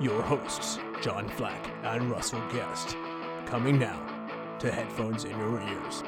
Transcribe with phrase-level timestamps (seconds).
[0.00, 2.96] your hosts, John Flack and Russell Guest.
[3.46, 4.00] Coming now
[4.58, 6.02] to headphones in your ears.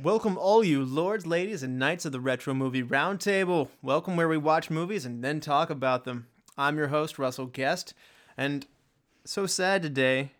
[0.00, 3.68] Welcome, all you lords, ladies, and knights of the Retro Movie Roundtable.
[3.82, 6.28] Welcome where we watch movies and then talk about them.
[6.56, 7.94] I'm your host, Russell Guest,
[8.36, 8.66] and
[9.24, 10.30] so sad today.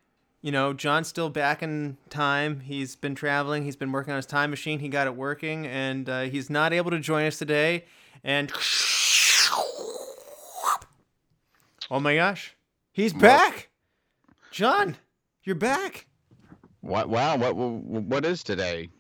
[0.40, 2.60] You know, John's still back in time.
[2.60, 3.64] He's been traveling.
[3.64, 4.78] He's been working on his time machine.
[4.80, 7.84] He got it working, and uh, he's not able to join us today.
[8.24, 8.52] And
[11.90, 12.54] oh my gosh,
[12.92, 13.68] he's back!
[14.50, 14.96] John,
[15.44, 16.06] you're back
[16.80, 17.08] What?
[17.08, 17.36] Wow.
[17.36, 17.56] What?
[17.56, 18.90] What what is today?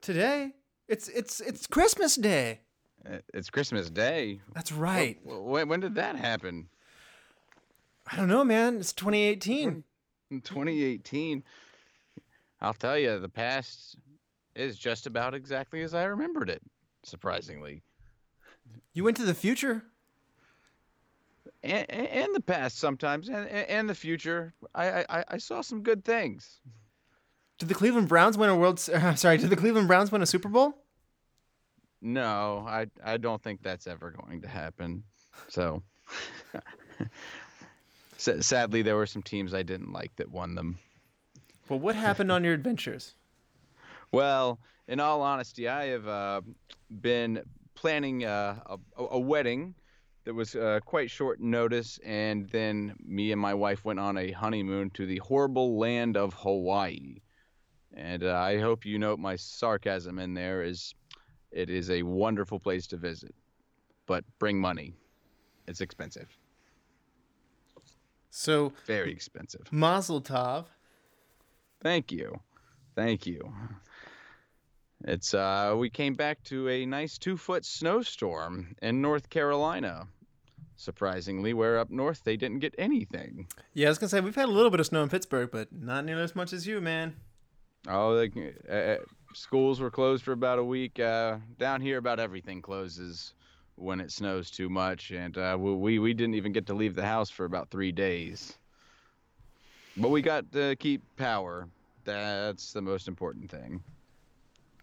[0.00, 0.52] today.
[0.88, 2.60] It's it's it's Christmas Day.
[3.04, 4.40] Uh, It's Christmas Day.
[4.54, 5.18] That's right.
[5.24, 6.68] When, when did that happen?
[8.10, 8.76] I don't know, man.
[8.76, 9.82] It's 2018.
[10.30, 11.42] 2018.
[12.60, 13.96] I'll tell you, the past
[14.54, 16.62] is just about exactly as I remembered it.
[17.02, 17.82] Surprisingly,
[18.96, 19.84] You went to the future.
[21.62, 24.54] and, and the past sometimes, and, and the future.
[24.74, 26.60] I, I I saw some good things.
[27.58, 28.80] Did the Cleveland Browns win a World?
[28.90, 30.78] Uh, sorry, did the Cleveland Browns win a Super Bowl?
[32.00, 35.02] No, I I don't think that's ever going to happen.
[35.48, 35.82] So.
[38.16, 40.78] Sadly, there were some teams I didn't like that won them.
[41.68, 43.14] Well, what happened on your adventures?
[44.12, 46.40] Well, in all honesty, I have uh,
[47.02, 47.42] been
[47.76, 49.74] planning uh, a, a wedding
[50.24, 54.32] that was uh, quite short notice, and then me and my wife went on a
[54.32, 57.20] honeymoon to the horrible land of Hawaii.
[57.94, 60.92] And uh, I hope you note my sarcasm in there is
[61.52, 63.34] it is a wonderful place to visit,
[64.06, 64.94] but bring money.
[65.68, 66.28] It's expensive,
[68.30, 69.72] So, very expensive.
[69.72, 70.66] Mazel Tov.
[71.80, 72.40] Thank you.
[72.94, 73.52] Thank you.
[75.04, 80.08] It's uh we came back to a nice 2-foot snowstorm in North Carolina.
[80.78, 83.46] Surprisingly, where up north they didn't get anything.
[83.72, 85.72] Yeah, I was gonna say we've had a little bit of snow in Pittsburgh, but
[85.72, 87.16] not nearly as much as you, man.
[87.88, 88.96] Oh, they, uh,
[89.32, 90.98] schools were closed for about a week.
[90.98, 93.32] Uh, down here, about everything closes
[93.76, 97.06] when it snows too much, and uh, we we didn't even get to leave the
[97.06, 98.58] house for about three days.
[99.96, 101.68] But we got to keep power.
[102.04, 103.82] That's the most important thing.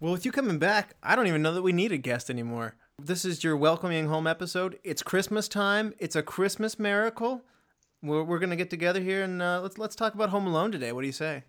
[0.03, 2.75] Well, with you coming back, I don't even know that we need a guest anymore.
[3.01, 4.77] This is your welcoming home episode.
[4.83, 5.93] It's Christmas time.
[5.97, 7.41] It's a Christmas miracle.
[8.01, 10.91] We're, we're gonna get together here and uh, let's let's talk about Home Alone today.
[10.91, 11.45] What do you say?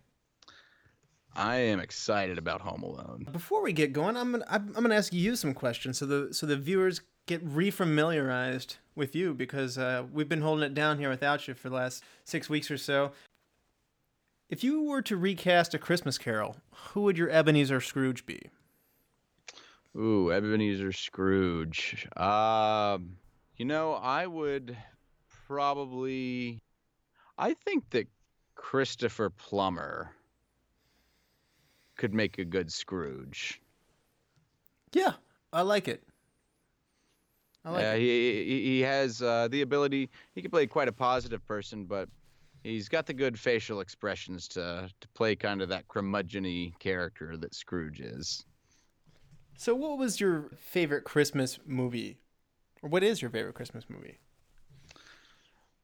[1.35, 3.27] I am excited about Home Alone.
[3.29, 6.33] Before we get going, I'm gonna I'm, I'm gonna ask you some questions so the
[6.33, 11.09] so the viewers get refamiliarized with you because uh, we've been holding it down here
[11.09, 13.11] without you for the last six weeks or so.
[14.47, 18.39] If you were to recast a Christmas Carol, who would your Ebenezer Scrooge be?
[19.95, 22.07] Ooh, Ebenezer Scrooge.
[22.15, 23.17] Um,
[23.57, 24.77] you know, I would
[25.47, 26.61] probably.
[27.37, 28.07] I think that
[28.53, 30.11] Christopher Plummer
[31.97, 33.61] could make a good Scrooge.
[34.93, 35.13] Yeah,
[35.51, 36.03] I like it.
[37.63, 37.99] I like yeah, it.
[37.99, 40.09] he he he has uh, the ability.
[40.35, 42.09] He can play quite a positive person, but
[42.65, 47.53] he's got the good facial expressions to to play kind of that curmudgeon-y character that
[47.53, 48.45] Scrooge is.
[49.57, 52.17] So, what was your favorite Christmas movie,
[52.81, 54.19] or what is your favorite Christmas movie?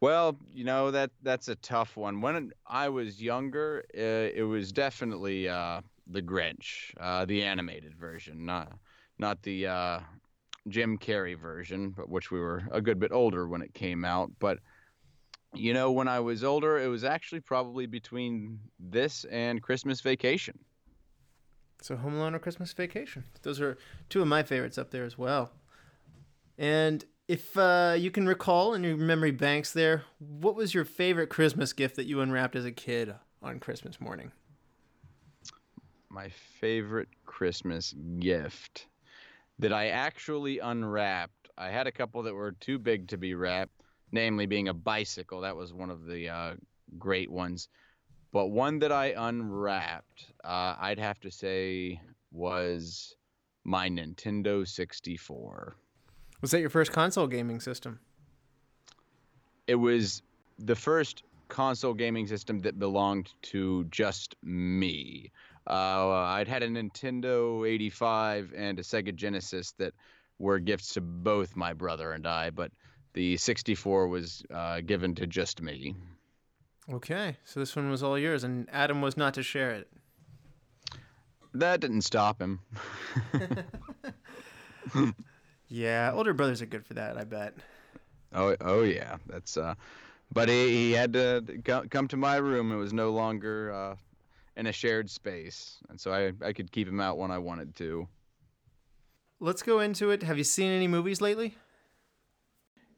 [0.01, 2.21] Well, you know that that's a tough one.
[2.21, 8.45] When I was younger, uh, it was definitely uh, the Grinch, uh, the animated version,
[8.45, 8.73] not
[9.19, 9.99] not the uh,
[10.67, 14.31] Jim Carrey version, but which we were a good bit older when it came out.
[14.39, 14.57] But
[15.53, 20.57] you know, when I was older, it was actually probably between this and Christmas Vacation.
[21.81, 23.23] So, Home Alone or Christmas Vacation.
[23.41, 23.77] Those are
[24.09, 25.51] two of my favorites up there as well.
[26.57, 31.27] And if uh, you can recall in your memory banks there, what was your favorite
[31.27, 34.31] Christmas gift that you unwrapped as a kid on Christmas morning?
[36.09, 38.87] My favorite Christmas gift
[39.59, 41.49] that I actually unwrapped.
[41.57, 43.80] I had a couple that were too big to be wrapped,
[44.11, 45.41] namely being a bicycle.
[45.41, 46.53] That was one of the uh,
[46.97, 47.69] great ones.
[48.31, 51.99] But one that I unwrapped, uh, I'd have to say,
[52.31, 53.15] was
[53.63, 55.75] my Nintendo 64.
[56.41, 57.99] Was that your first console gaming system?
[59.67, 60.23] It was
[60.57, 65.31] the first console gaming system that belonged to just me.
[65.67, 69.93] Uh, I'd had a Nintendo 85 and a Sega Genesis that
[70.39, 72.71] were gifts to both my brother and I, but
[73.13, 75.95] the 64 was uh, given to just me.
[76.91, 79.87] Okay, so this one was all yours, and Adam was not to share it.
[81.53, 82.59] That didn't stop him.
[85.67, 87.53] yeah, older brothers are good for that, I bet.
[88.33, 89.57] Oh, oh yeah, that's.
[89.57, 89.75] Uh,
[90.33, 91.43] but he, he had to
[91.89, 92.71] come to my room.
[92.71, 93.95] It was no longer uh,
[94.55, 97.75] in a shared space, and so I I could keep him out when I wanted
[97.77, 98.07] to.
[99.39, 100.23] Let's go into it.
[100.23, 101.57] Have you seen any movies lately?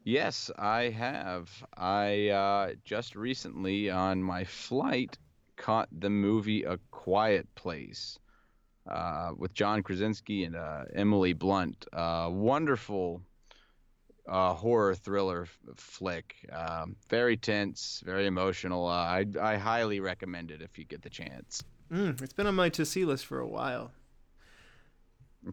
[0.04, 1.50] Yes, I have.
[1.76, 5.16] I uh, just recently on my flight
[5.56, 8.18] caught the movie A Quiet Place
[8.86, 11.86] uh, with John Krasinski and uh, Emily Blunt.
[11.90, 13.22] Uh, wonderful
[14.28, 16.34] uh, horror thriller f- flick.
[16.52, 18.86] Um, very tense, very emotional.
[18.86, 21.62] Uh, I, I highly recommend it if you get the chance.
[21.90, 23.92] Mm, it's been on my to see list for a while.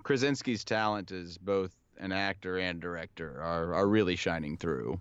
[0.03, 5.00] Krasinski's talent is both an actor and director are, are really shining through.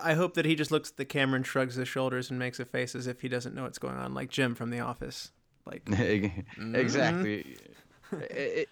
[0.00, 2.60] I hope that he just looks at the camera and shrugs his shoulders and makes
[2.60, 5.32] a face as if he doesn't know what's going on, like Jim from The Office.
[5.66, 5.82] Like
[6.74, 7.56] exactly.
[8.12, 8.22] Mm-hmm.
[8.24, 8.68] it, it,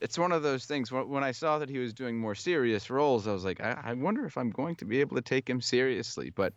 [0.00, 0.90] it's one of those things.
[0.90, 3.92] When I saw that he was doing more serious roles, I was like, I, I
[3.92, 6.30] wonder if I'm going to be able to take him seriously.
[6.30, 6.52] But,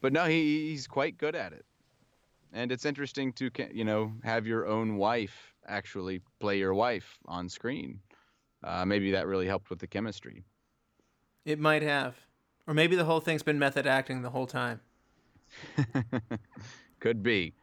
[0.00, 1.64] but no, he, he's quite good at it.
[2.52, 7.48] And it's interesting to you know have your own wife actually play your wife on
[7.48, 8.00] screen.
[8.62, 10.44] Uh, maybe that really helped with the chemistry.
[11.44, 12.16] It might have,
[12.66, 14.80] or maybe the whole thing's been method acting the whole time.
[17.00, 17.54] Could be.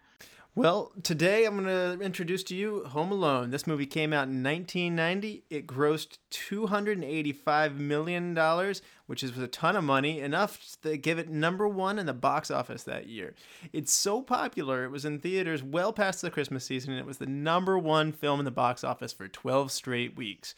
[0.58, 3.50] Well, today I'm going to introduce to you Home Alone.
[3.50, 5.44] This movie came out in 1990.
[5.50, 8.74] It grossed $285 million,
[9.06, 12.50] which is a ton of money, enough to give it number one in the box
[12.50, 13.36] office that year.
[13.74, 17.18] It's so popular, it was in theaters well past the Christmas season, and it was
[17.18, 20.56] the number one film in the box office for 12 straight weeks.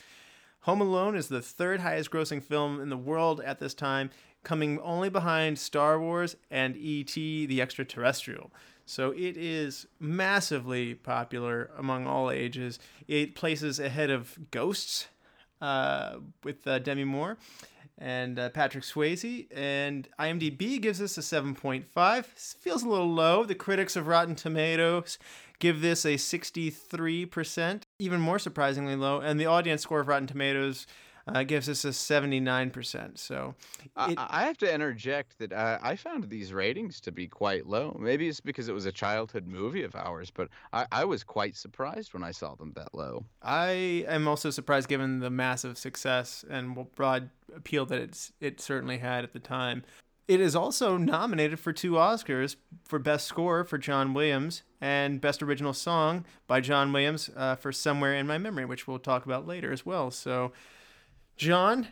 [0.67, 4.09] Home Alone is the third highest grossing film in the world at this time,
[4.43, 7.45] coming only behind Star Wars and E.T.
[7.45, 8.51] the Extraterrestrial.
[8.85, 12.79] So it is massively popular among all ages.
[13.07, 15.07] It places ahead of Ghosts
[15.61, 17.37] uh, with uh, Demi Moore
[17.97, 19.47] and uh, Patrick Swayze.
[19.53, 22.25] And IMDb gives this a 7.5.
[22.25, 23.43] Feels a little low.
[23.43, 25.17] The critics of Rotten Tomatoes
[25.59, 29.19] give this a 63%, even more surprisingly low.
[29.19, 30.85] And the audience score of Rotten Tomatoes
[31.27, 33.17] uh, gives us a 79%.
[33.17, 33.55] So
[33.97, 37.97] it, I, have to interject that I, I, found these ratings to be quite low.
[37.99, 41.55] Maybe it's because it was a childhood movie of ours, but I, I was quite
[41.55, 43.25] surprised when I saw them that low.
[43.41, 48.99] I am also surprised given the massive success and broad appeal that it's, it certainly
[48.99, 49.83] had at the time.
[50.27, 55.41] It is also nominated for two Oscars for Best Score for John Williams and Best
[55.41, 59.47] Original Song by John Williams uh, for Somewhere in My Memory, which we'll talk about
[59.47, 60.11] later as well.
[60.11, 60.51] So
[61.37, 61.87] John,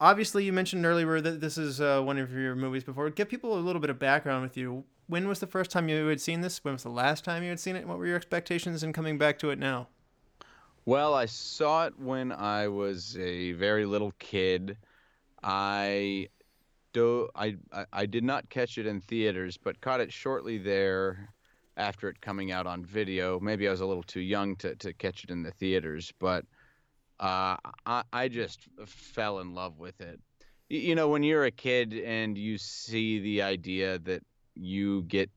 [0.00, 3.08] obviously you mentioned earlier that this is uh, one of your movies before.
[3.10, 4.84] Give people a little bit of background with you.
[5.06, 6.64] When was the first time you had seen this?
[6.64, 7.86] When was the last time you had seen it?
[7.86, 9.86] What were your expectations in coming back to it now?
[10.84, 14.76] Well, I saw it when I was a very little kid.
[15.44, 16.28] I
[16.92, 17.56] do I,
[17.92, 21.32] I, did not catch it in theaters, but caught it shortly there
[21.76, 23.38] after it coming out on video.
[23.38, 26.44] Maybe I was a little too young to, to catch it in the theaters, but
[27.20, 27.56] uh,
[27.86, 30.20] I, I just fell in love with it.
[30.68, 34.22] You know, when you're a kid and you see the idea that
[34.54, 35.30] you get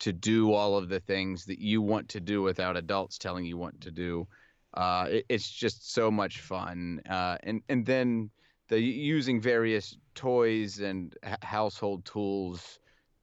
[0.00, 3.56] to do all of the things that you want to do without adults telling you
[3.56, 4.26] what to do,
[4.74, 7.00] uh, it, it's just so much fun.
[7.08, 8.30] Uh, and and then
[8.68, 12.78] the using various toys and household tools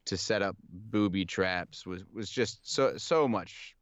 [0.05, 3.75] to set up booby traps was was just so so much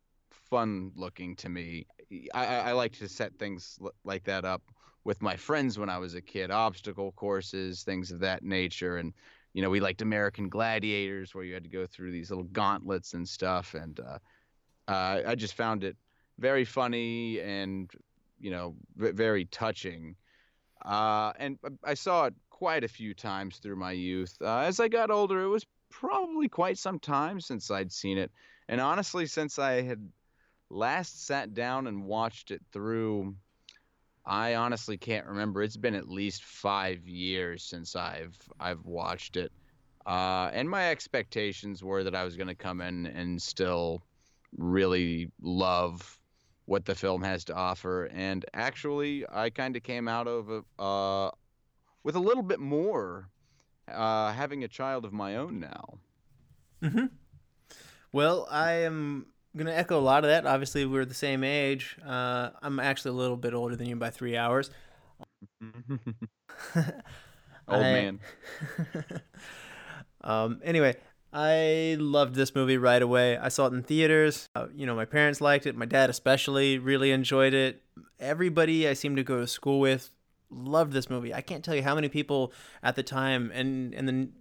[0.49, 1.85] fun looking to me.
[2.33, 4.61] I, I like to set things like that up
[5.03, 9.13] with my friends when I was a kid, obstacle courses, things of that nature, and
[9.53, 13.13] you know we liked American Gladiators where you had to go through these little gauntlets
[13.13, 14.19] and stuff, and uh,
[14.91, 15.97] uh, I just found it
[16.39, 17.89] very funny and
[18.39, 20.15] you know very touching.
[20.85, 24.35] Uh, and I saw it quite a few times through my youth.
[24.41, 28.31] Uh, as I got older, it was probably quite some time since I'd seen it,
[28.69, 30.07] and honestly, since I had
[30.69, 33.35] last sat down and watched it through
[34.27, 35.63] I honestly can't remember.
[35.63, 39.53] It's been at least five years since I've I've watched it,
[40.05, 44.03] uh, and my expectations were that I was going to come in and still
[44.57, 46.19] really love
[46.65, 48.09] what the film has to offer.
[48.13, 51.31] And actually, I kind of came out of uh,
[52.03, 53.29] with a little bit more,
[53.89, 55.99] uh, having a child of my own now.
[56.83, 57.05] Mm-hmm.
[58.11, 60.45] Well, I am gonna echo a lot of that.
[60.45, 61.97] Obviously, we're the same age.
[62.05, 64.69] Uh, I'm actually a little bit older than you by three hours.
[67.67, 68.19] Old I- man.
[70.21, 70.95] um, anyway,
[71.33, 73.37] I loved this movie right away.
[73.37, 74.47] I saw it in theaters.
[74.55, 75.75] Uh, you know, my parents liked it.
[75.75, 77.83] My dad especially really enjoyed it.
[78.19, 80.11] Everybody I seem to go to school with
[80.49, 81.33] loved this movie.
[81.33, 84.31] I can't tell you how many people at the time and and then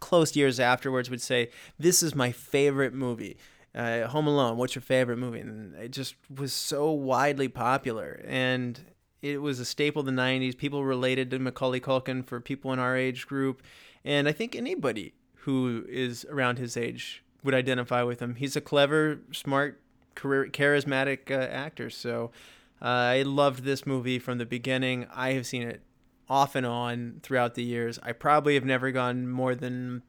[0.00, 3.38] close years afterwards would say, "This is my favorite movie."
[3.78, 4.56] Uh, Home Alone.
[4.56, 5.38] What's your favorite movie?
[5.38, 8.80] And it just was so widely popular, and
[9.22, 10.58] it was a staple of the '90s.
[10.58, 13.62] People related to Macaulay Culkin for people in our age group,
[14.04, 18.34] and I think anybody who is around his age would identify with him.
[18.34, 19.80] He's a clever, smart,
[20.16, 21.88] career, charismatic uh, actor.
[21.88, 22.32] So
[22.82, 25.06] uh, I loved this movie from the beginning.
[25.14, 25.82] I have seen it
[26.28, 27.98] off and on throughout the years.
[28.02, 30.02] I probably have never gone more than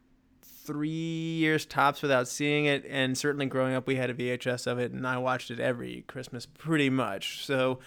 [0.69, 2.85] three years tops without seeing it.
[2.87, 6.03] And certainly growing up, we had a VHS of it, and I watched it every
[6.07, 7.43] Christmas pretty much.
[7.43, 7.79] So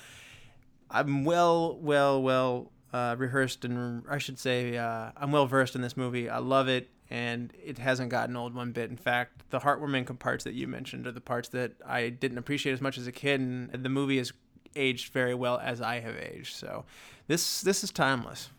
[0.90, 5.80] I'm well, well, well uh, rehearsed, and I should say uh, I'm well versed in
[5.80, 6.28] this movie.
[6.28, 8.90] I love it, and it hasn't gotten old one bit.
[8.90, 12.72] In fact, the heartwarming parts that you mentioned are the parts that I didn't appreciate
[12.72, 14.32] as much as a kid, and the movie has
[14.74, 16.56] aged very well as I have aged.
[16.56, 16.84] So
[17.28, 18.50] this this is timeless.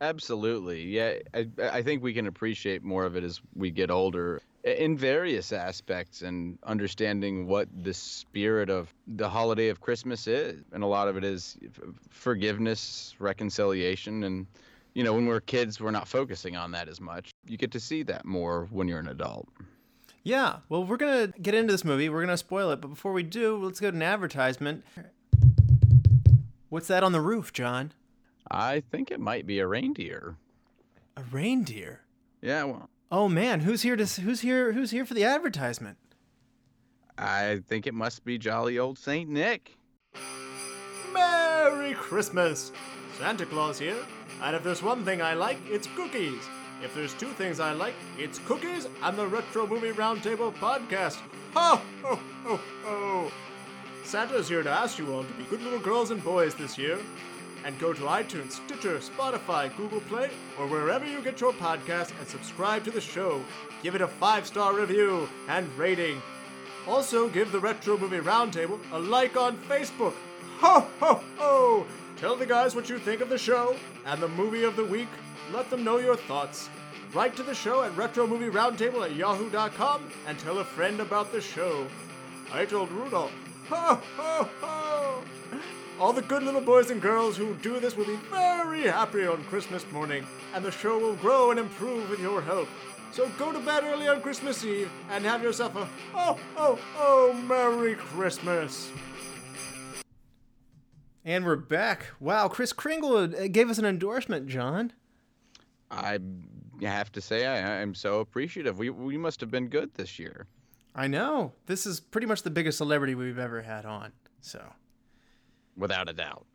[0.00, 0.82] Absolutely.
[0.82, 4.98] Yeah, I, I think we can appreciate more of it as we get older in
[4.98, 10.60] various aspects and understanding what the spirit of the holiday of Christmas is.
[10.72, 11.56] And a lot of it is
[12.10, 14.24] forgiveness, reconciliation.
[14.24, 14.46] And,
[14.94, 17.30] you know, when we're kids, we're not focusing on that as much.
[17.46, 19.48] You get to see that more when you're an adult.
[20.24, 22.08] Yeah, well, we're gonna get into this movie.
[22.08, 24.84] We're gonna spoil it, but before we do, let's go to an advertisement.
[26.68, 27.92] What's that on the roof, John?
[28.50, 30.36] I think it might be a reindeer.
[31.16, 32.02] A reindeer.
[32.40, 35.96] Yeah, well, Oh man, who's here to who's here who's here for the advertisement?
[37.16, 39.76] I think it must be jolly old Saint Nick.
[41.12, 42.72] Merry Christmas!
[43.16, 43.96] Santa Claus here,
[44.42, 46.42] and if there's one thing I like, it's cookies.
[46.82, 51.16] If there's two things I like, it's cookies and the Retro Movie Roundtable podcast.
[51.54, 53.32] Ho, ho, ho, ho!
[54.04, 56.98] Santa's here to ask you all to be good little girls and boys this year.
[57.66, 62.28] And go to iTunes, Stitcher, Spotify, Google Play, or wherever you get your podcast and
[62.28, 63.44] subscribe to the show.
[63.82, 66.22] Give it a five star review and rating.
[66.86, 70.14] Also, give the Retro Movie Roundtable a like on Facebook.
[70.58, 71.86] Ho, ho, ho!
[72.16, 75.08] Tell the guys what you think of the show and the movie of the week.
[75.52, 76.70] Let them know your thoughts.
[77.12, 81.88] Write to the show at retromovieroundtable at yahoo.com and tell a friend about the show.
[82.52, 83.32] I told Rudolph.
[83.68, 84.85] Ho, ho, ho!
[85.98, 89.42] All the good little boys and girls who do this will be very happy on
[89.44, 92.68] Christmas morning, and the show will grow and improve with your help.
[93.12, 97.32] So go to bed early on Christmas Eve and have yourself a oh oh oh
[97.32, 98.90] Merry Christmas.
[101.24, 102.08] And we're back.
[102.20, 104.92] Wow, Kris Kringle uh, gave us an endorsement, John.
[105.90, 106.18] I
[106.82, 108.78] have to say, I, I'm so appreciative.
[108.78, 110.46] We, we must have been good this year.
[110.94, 111.52] I know.
[111.66, 114.12] This is pretty much the biggest celebrity we've ever had on.
[114.40, 114.62] So,
[115.76, 116.46] Without a doubt.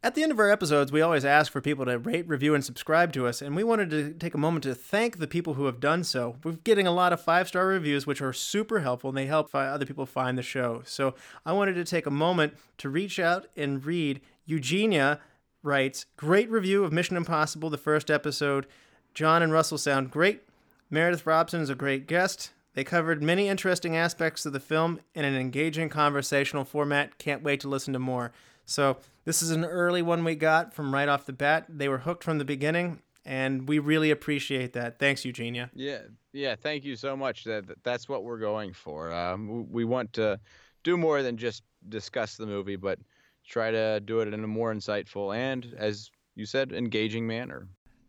[0.00, 2.64] At the end of our episodes, we always ask for people to rate, review, and
[2.64, 5.64] subscribe to us, and we wanted to take a moment to thank the people who
[5.64, 6.36] have done so.
[6.44, 9.52] We're getting a lot of five star reviews, which are super helpful, and they help
[9.52, 10.82] other people find the show.
[10.84, 14.20] So I wanted to take a moment to reach out and read.
[14.46, 15.20] Eugenia
[15.64, 18.68] writes, Great review of Mission Impossible, the first episode.
[19.14, 20.42] John and Russell sound great.
[20.90, 22.52] Meredith Robson is a great guest.
[22.78, 27.18] They covered many interesting aspects of the film in an engaging conversational format.
[27.18, 28.30] Can't wait to listen to more.
[28.66, 31.66] So, this is an early one we got from right off the bat.
[31.68, 35.00] They were hooked from the beginning, and we really appreciate that.
[35.00, 35.72] Thanks, Eugenia.
[35.74, 36.54] Yeah, yeah.
[36.54, 37.42] Thank you so much.
[37.42, 39.12] That that- that's what we're going for.
[39.12, 40.38] Um, we want to
[40.84, 43.00] do more than just discuss the movie, but
[43.44, 47.66] try to do it in a more insightful and, as you said, engaging manner.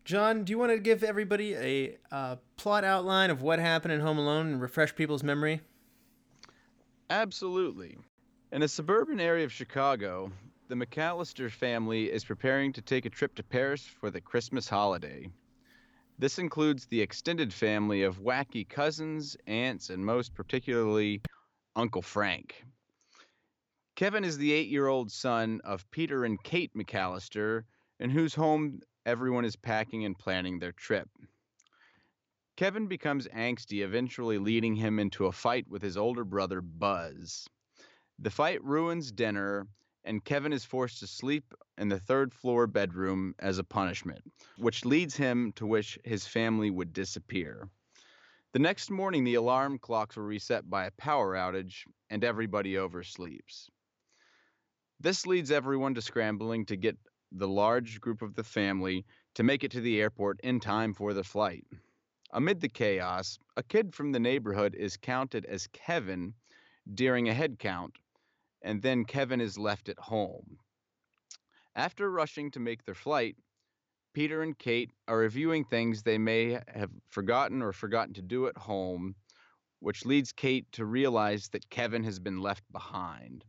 [0.10, 4.00] John, do you want to give everybody a uh, plot outline of what happened in
[4.00, 5.62] Home Alone and refresh people's memory?
[7.12, 7.96] Absolutely.
[8.51, 10.32] In a suburban area of Chicago,
[10.68, 15.30] the McAllister family is preparing to take a trip to Paris for the Christmas holiday.
[16.18, 21.22] This includes the extended family of wacky cousins, aunts, and most particularly
[21.75, 22.63] Uncle Frank.
[23.96, 27.66] Kevin is the eight year old son of Peter and Kate McAllister,
[28.00, 31.10] in whose home everyone is packing and planning their trip.
[32.56, 37.48] Kevin becomes angsty, eventually leading him into a fight with his older brother, Buzz.
[38.20, 39.66] The fight ruins dinner,
[40.04, 44.22] and Kevin is forced to sleep in the third floor bedroom as a punishment,
[44.58, 47.68] which leads him to wish his family would disappear.
[48.54, 53.70] The next morning, the alarm clocks were reset by a power outage, and everybody oversleeps.
[55.00, 56.98] This leads everyone to scrambling to get
[57.31, 59.05] the large group of the family
[59.36, 61.65] to make it to the airport in time for the flight.
[62.31, 66.33] Amid the chaos, a kid from the neighborhood is counted as Kevin
[66.93, 67.98] during a head count,
[68.62, 70.57] and then Kevin is left at home.
[71.75, 73.36] After rushing to make their flight,
[74.13, 78.57] Peter and Kate are reviewing things they may have forgotten or forgotten to do at
[78.57, 79.15] home,
[79.79, 83.45] which leads Kate to realize that Kevin has been left behind.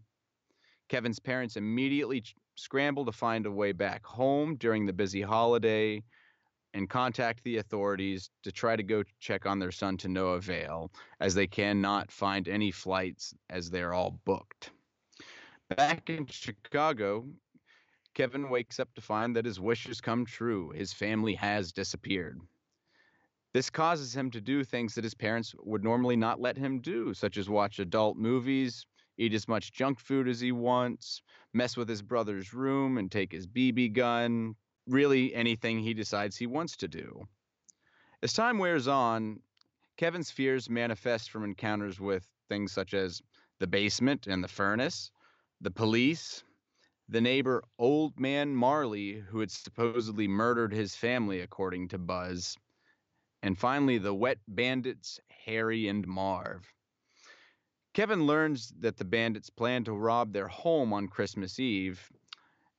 [0.89, 2.23] Kevin's parents immediately
[2.61, 6.03] scramble to find a way back home during the busy holiday
[6.75, 10.93] and contact the authorities to try to go check on their son to no avail,
[11.21, 14.71] as they cannot find any flights as they're all booked.
[15.77, 17.27] Back in Chicago,
[18.15, 20.71] Kevin wakes up to find that his wishes come true.
[20.71, 22.41] His family has disappeared.
[23.53, 27.15] This causes him to do things that his parents would normally not let him do,
[27.15, 28.87] such as watch adult movies,
[29.21, 31.21] eat as much junk food as he wants,
[31.53, 36.47] mess with his brother's room and take his BB gun, really anything he decides he
[36.47, 37.29] wants to do.
[38.23, 39.41] As time wears on,
[39.99, 43.21] Kevin's fears manifest from encounters with things such as
[43.59, 45.11] the basement and the furnace,
[45.61, 46.43] the police,
[47.11, 52.57] the neighbor Old Man Marley, who had supposedly murdered his family, according to Buzz,
[53.43, 56.73] and finally the wet bandits Harry and Marv.
[57.93, 62.11] Kevin learns that the bandits plan to rob their home on Christmas Eve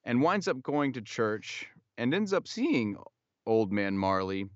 [0.05, 2.97] and winds up going to church and ends up seeing
[3.45, 4.49] Old Man Marley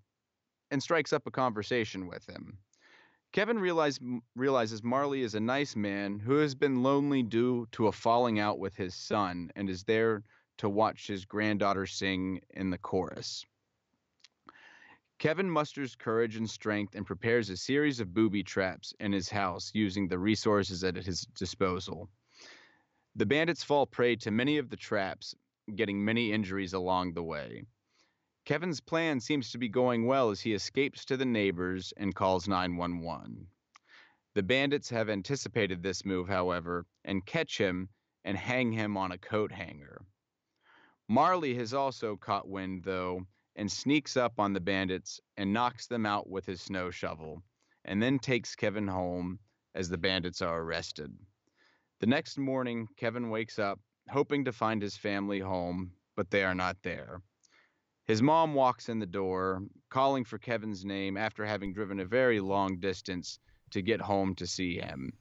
[0.72, 2.58] and strikes up a conversation with him.
[3.34, 4.00] Kevin realize,
[4.36, 8.58] realizes Marley is a nice man who has been lonely due to a falling out
[8.58, 10.24] with his son and is there
[10.58, 13.46] to watch his granddaughter sing in the chorus.
[15.26, 19.72] Kevin musters courage and strength and prepares a series of booby traps in his house
[19.74, 22.12] using the resources at his disposal.
[23.16, 25.34] The bandits fall prey to many of the traps,
[25.74, 27.64] getting many injuries along the way.
[28.46, 32.48] Kevin's plan seems to be going well as he escapes to the neighbors and calls
[32.48, 33.48] 911.
[34.36, 37.90] The bandits have anticipated this move, however, and catch him
[38.26, 40.06] and hang him on a coat hanger.
[41.08, 46.06] Marley has also caught wind, though, and sneaks up on the bandits and knocks them
[46.06, 47.42] out with his snow shovel,
[47.86, 49.40] and then takes Kevin home
[49.74, 51.16] as the bandits are arrested.
[52.00, 56.56] The next morning, Kevin wakes up hoping to find his family home, but they are
[56.56, 57.22] not there.
[58.06, 62.40] His mom walks in the door, calling for Kevin's name after having driven a very
[62.40, 63.40] long distance
[63.72, 65.14] to get home to see him.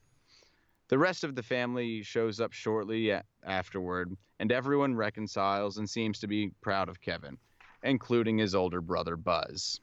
[0.88, 6.26] The rest of the family shows up shortly afterward, and everyone reconciles and seems to
[6.26, 7.38] be proud of Kevin
[7.84, 9.80] including his older brother Buzz.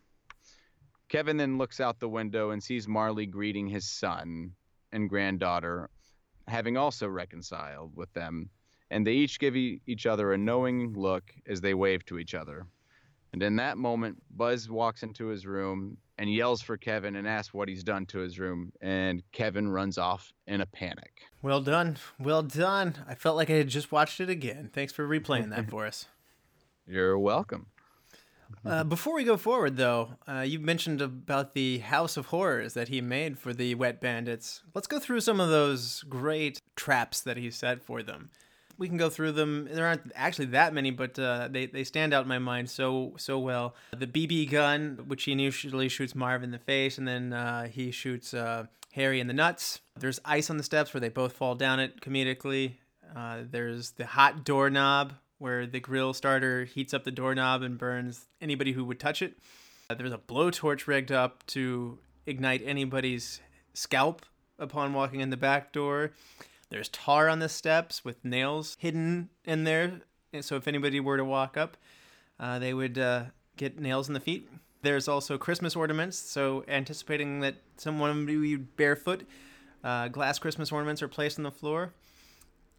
[1.07, 4.51] Kevin then looks out the window and sees Marley greeting his son
[4.91, 5.89] and granddaughter,
[6.47, 8.49] having also reconciled with them,
[8.89, 12.33] and they each give e- each other a knowing look as they wave to each
[12.33, 12.65] other.
[13.33, 17.53] And in that moment, Buzz walks into his room and yells for Kevin and asks
[17.53, 21.21] what he's done to his room, and Kevin runs off in a panic.
[21.41, 21.97] Well done.
[22.19, 22.95] Well done.
[23.07, 24.69] I felt like I had just watched it again.
[24.73, 26.07] Thanks for replaying that for us.
[26.87, 27.67] You're welcome.
[28.65, 32.87] Uh, before we go forward, though, uh, you mentioned about the House of Horrors that
[32.87, 34.61] he made for the Wet Bandits.
[34.73, 38.29] Let's go through some of those great traps that he set for them.
[38.77, 39.67] We can go through them.
[39.71, 43.13] There aren't actually that many, but uh, they, they stand out in my mind so
[43.17, 43.75] so well.
[43.95, 47.91] The BB gun, which he initially shoots Marv in the face, and then uh, he
[47.91, 49.81] shoots uh, Harry in the nuts.
[49.99, 52.73] There's ice on the steps where they both fall down it comedically.
[53.15, 58.27] Uh, there's the hot doorknob, where the grill starter heats up the doorknob and burns
[58.39, 59.37] anybody who would touch it.
[59.89, 63.41] Uh, there's a blowtorch rigged up to ignite anybody's
[63.73, 64.23] scalp
[64.59, 66.11] upon walking in the back door.
[66.69, 70.01] There's tar on the steps with nails hidden in there,
[70.41, 71.75] so if anybody were to walk up,
[72.39, 73.23] uh, they would uh,
[73.57, 74.47] get nails in the feet.
[74.83, 79.25] There's also Christmas ornaments, so anticipating that someone would be barefoot,
[79.83, 81.93] uh, glass Christmas ornaments are placed on the floor.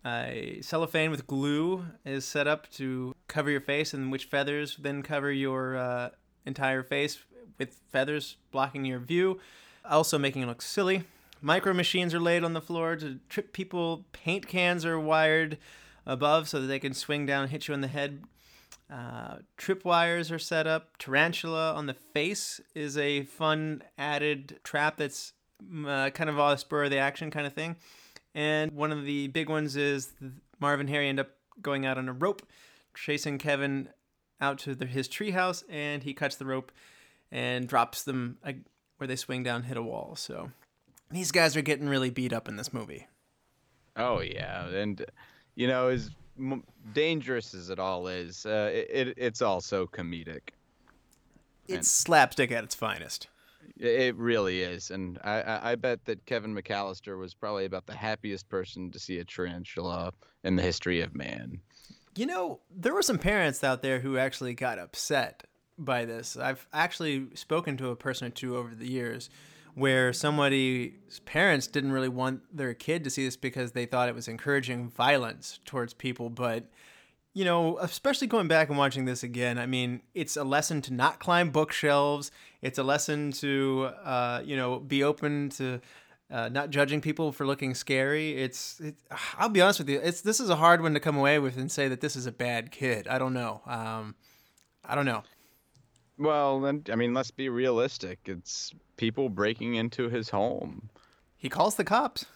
[0.04, 5.02] Uh, cellophane with glue is set up to cover your face, and which feathers then
[5.02, 6.10] cover your uh,
[6.44, 7.20] entire face
[7.58, 9.38] with feathers blocking your view,
[9.88, 11.04] also making it look silly.
[11.40, 14.04] Micro machines are laid on the floor to trip people.
[14.12, 15.58] Paint cans are wired
[16.04, 18.22] above so that they can swing down and hit you in the head.
[18.90, 20.96] Uh, trip wires are set up.
[20.98, 25.32] Tarantula on the face is a fun added trap that's
[25.86, 27.76] uh, kind of a spur of the action kind of thing
[28.34, 30.12] And one of the big ones is
[30.58, 32.42] Marv and Harry end up going out on a rope,
[32.94, 33.88] chasing Kevin
[34.40, 36.72] out to the, his treehouse, and he cuts the rope
[37.30, 38.38] and drops them
[38.98, 40.14] where they swing down, hit a wall.
[40.16, 40.50] So
[41.10, 43.06] these guys are getting really beat up in this movie.
[43.96, 45.04] Oh yeah, and
[45.54, 46.64] you know, as m-
[46.94, 50.50] dangerous as it all is, uh, it, it it's also comedic.
[51.68, 53.28] It's slapstick at its finest.
[53.76, 58.48] It really is, and I, I, bet that Kevin McAllister was probably about the happiest
[58.48, 60.12] person to see a tarantula
[60.44, 61.60] in the history of man.
[62.16, 65.44] You know, there were some parents out there who actually got upset
[65.78, 66.36] by this.
[66.36, 69.30] I've actually spoken to a person or two over the years
[69.74, 74.14] where somebody's parents didn't really want their kid to see this because they thought it
[74.14, 76.64] was encouraging violence towards people, but
[77.34, 80.92] you know, especially going back and watching this again, I mean, it's a lesson to
[80.92, 82.30] not climb bookshelves.
[82.62, 85.80] It's a lesson to, uh, you know, be open to
[86.30, 88.36] uh, not judging people for looking scary.
[88.36, 88.94] It's, it,
[89.36, 91.58] I'll be honest with you, it's this is a hard one to come away with
[91.58, 93.08] and say that this is a bad kid.
[93.08, 93.60] I don't know.
[93.66, 94.14] Um,
[94.84, 95.22] I don't know.
[96.18, 98.20] Well, then, I mean, let's be realistic.
[98.26, 100.88] It's people breaking into his home.
[101.36, 102.26] He calls the cops.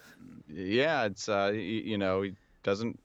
[0.48, 2.34] Yeah, it's uh, you, you know, he
[2.64, 2.98] doesn't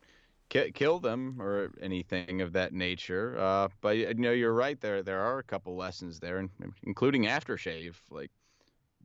[0.52, 3.40] ki- kill them or anything of that nature.
[3.40, 5.02] Uh, but you know, you're right there.
[5.02, 6.46] There are a couple lessons there,
[6.84, 7.96] including aftershave.
[8.12, 8.30] Like,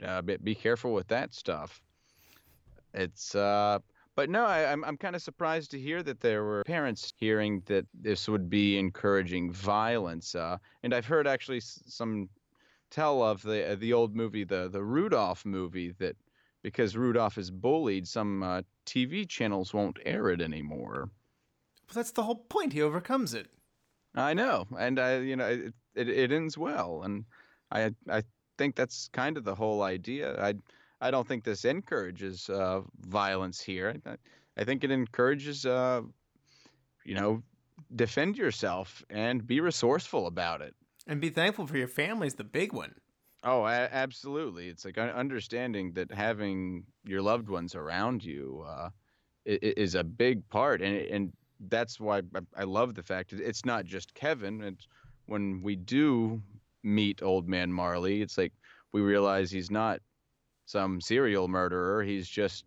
[0.04, 1.80] uh, be, be careful with that stuff.
[2.92, 3.78] It's uh,
[4.16, 7.12] but no, I, am I'm, I'm kind of surprised to hear that there were parents
[7.16, 10.34] hearing that this would be encouraging violence.
[10.34, 12.28] Uh, and I've heard actually some
[12.90, 16.16] tell of the the old movie, the the Rudolph movie, that
[16.62, 21.10] because Rudolph is bullied, some uh, TV channels won't air it anymore.
[21.94, 22.72] That's the whole point.
[22.72, 23.48] He overcomes it.
[24.14, 27.24] I know, and I, you know, it, it, it ends well, and
[27.70, 28.22] I I
[28.56, 30.42] think that's kind of the whole idea.
[30.42, 30.54] I
[31.00, 33.94] I don't think this encourages uh, violence here.
[34.06, 34.16] I,
[34.56, 36.00] I think it encourages, uh,
[37.04, 37.42] you know,
[37.94, 40.74] defend yourself and be resourceful about it.
[41.06, 42.94] And be thankful for your family is the big one.
[43.44, 44.68] Oh, a- absolutely.
[44.68, 48.90] It's like understanding that having your loved ones around you uh,
[49.44, 51.32] is a big part, and and
[51.68, 52.22] that's why
[52.56, 54.62] I love the fact that it's not just Kevin.
[54.62, 54.86] It's
[55.26, 56.42] when we do
[56.82, 58.52] meet Old Man Marley, it's like
[58.92, 60.00] we realize he's not
[60.66, 62.02] some serial murderer.
[62.02, 62.64] He's just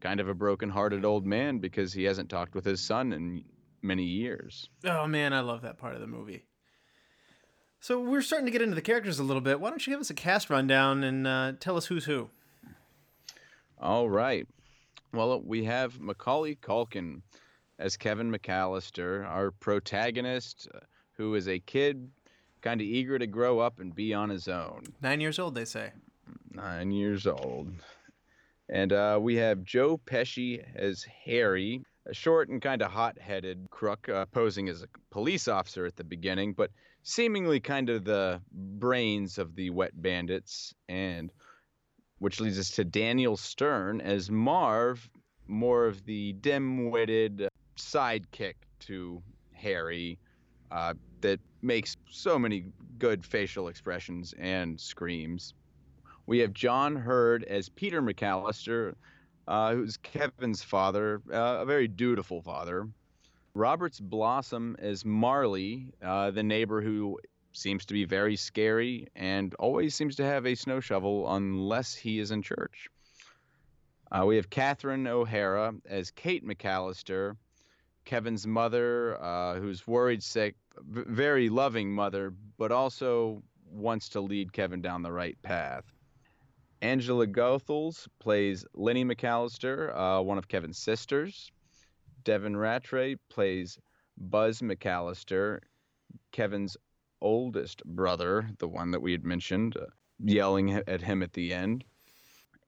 [0.00, 3.44] kind of a broken-hearted old man because he hasn't talked with his son in
[3.82, 4.68] many years.
[4.84, 6.46] Oh man, I love that part of the movie.
[7.80, 9.60] So we're starting to get into the characters a little bit.
[9.60, 12.30] Why don't you give us a cast rundown and uh, tell us who's who?
[13.80, 14.46] All right.
[15.12, 17.22] Well, we have Macaulay Culkin
[17.82, 20.78] as Kevin McAllister, our protagonist, uh,
[21.16, 22.08] who is a kid
[22.60, 24.84] kind of eager to grow up and be on his own.
[25.02, 25.90] Nine years old, they say.
[26.52, 27.72] Nine years old.
[28.68, 33.66] And uh, we have Joe Pesci as Harry, a short and kind of hot headed
[33.70, 36.70] crook, uh, posing as a police officer at the beginning, but
[37.02, 40.72] seemingly kind of the brains of the wet bandits.
[40.88, 41.32] And
[42.20, 45.10] which leads us to Daniel Stern as Marv,
[45.48, 47.48] more of the dim witted
[47.82, 50.18] sidekick to Harry
[50.70, 52.64] uh, that makes so many
[52.98, 55.54] good facial expressions and screams.
[56.26, 58.94] We have John Heard as Peter McAllister,
[59.48, 62.88] uh, who's Kevin's father, uh, a very dutiful father.
[63.54, 67.18] Roberts Blossom as Marley, uh, the neighbor who
[67.52, 72.18] seems to be very scary and always seems to have a snow shovel unless he
[72.18, 72.88] is in church.
[74.10, 77.36] Uh, we have Catherine O'Hara as Kate McAllister,
[78.04, 84.82] Kevin's mother, uh, who's worried sick, very loving mother, but also wants to lead Kevin
[84.82, 85.84] down the right path.
[86.82, 91.50] Angela Goethals plays Lenny McAllister, uh, one of Kevin's sisters.
[92.24, 93.78] Devin Ratray plays
[94.16, 95.60] Buzz McAllister,
[96.32, 96.76] Kevin's
[97.20, 99.86] oldest brother, the one that we had mentioned, uh,
[100.18, 101.84] yelling at him at the end.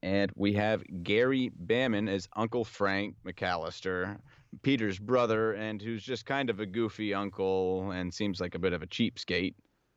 [0.03, 4.18] And we have Gary Bamman as Uncle Frank McAllister,
[4.62, 8.73] Peter's brother, and who's just kind of a goofy uncle and seems like a bit
[8.73, 9.55] of a cheapskate.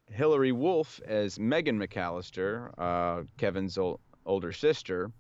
[0.10, 5.12] Hillary Wolf as Megan McAllister, uh, Kevin's ol- older sister.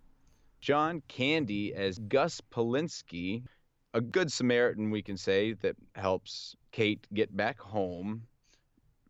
[0.61, 3.43] John Candy as Gus Polinski,
[3.93, 8.23] a good Samaritan, we can say, that helps Kate get back home.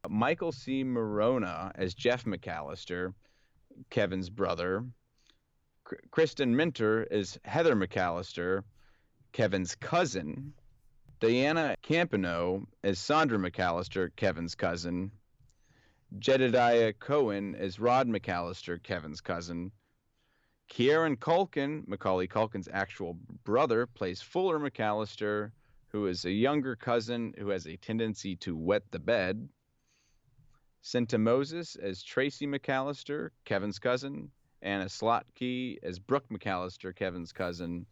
[0.10, 0.84] Michael C.
[0.84, 3.14] Maronna as Jeff McAllister,
[3.90, 4.86] Kevin's brother.
[6.12, 8.64] Kristin Minter as Heather McAllister,
[9.38, 10.52] Kevin's cousin.
[11.22, 15.12] Daiana Campeanu as Sandra McAllister, Kevin's cousin.
[16.18, 19.72] Jedediah Cohen as Rod McAllister, Kevin's cousin.
[20.70, 25.52] Kieran Culkin, Macaulay Culkin's actual brother, plays Fuller McAllister,
[25.90, 29.48] who is a younger cousin who has a tendency to wet the bed.
[30.82, 34.32] Senta Moses as Tracy McAllister, Kevin's cousin.
[34.64, 37.86] Anna Slotky as Brooke McAllister, Kevin's cousin.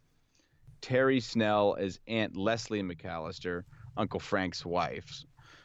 [0.81, 3.63] Terrie Snell as Aunt Leslie McAllister,
[3.97, 5.23] Uncle Frank's wife.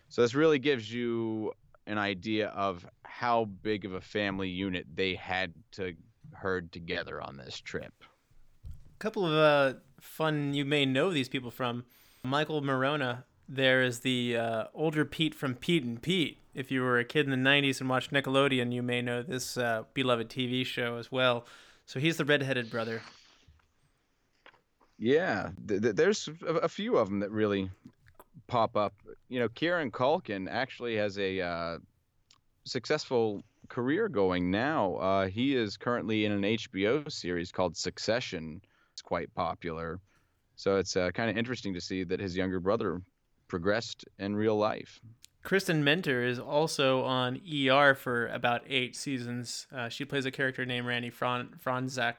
[0.08, 1.52] So this really gives you
[1.86, 5.94] an idea of how big of a family unit they had to
[6.34, 7.92] herd together on this trip.
[8.64, 11.84] A couple of uh, fun you may know these people from.
[12.22, 16.38] Michael Maronna, there is the uh, older Pete from Pete and Pete.
[16.54, 19.56] If you were a kid in the 90s and watched Nickelodeon, you may know this
[19.56, 21.46] uh, beloved TV show as well.
[21.86, 23.02] So he's the redheaded brother.
[25.00, 27.70] Yeah, th- th- there's a, a few of them that really
[28.46, 28.92] pop up.
[29.30, 31.78] You know, Kieran Culkin actually has a uh,
[32.64, 34.96] successful career going now.
[34.96, 38.60] Uh, he is currently in an HBO series called Succession.
[38.92, 40.00] It's quite popular.
[40.56, 43.00] So it's uh, kind of interesting to see that his younger brother
[43.48, 45.00] progressed in real life.
[45.42, 49.66] Kristin Minter is also on ER for about eight seasons.
[49.74, 52.16] Uh, she plays a character named Randy Fron- Fronczak.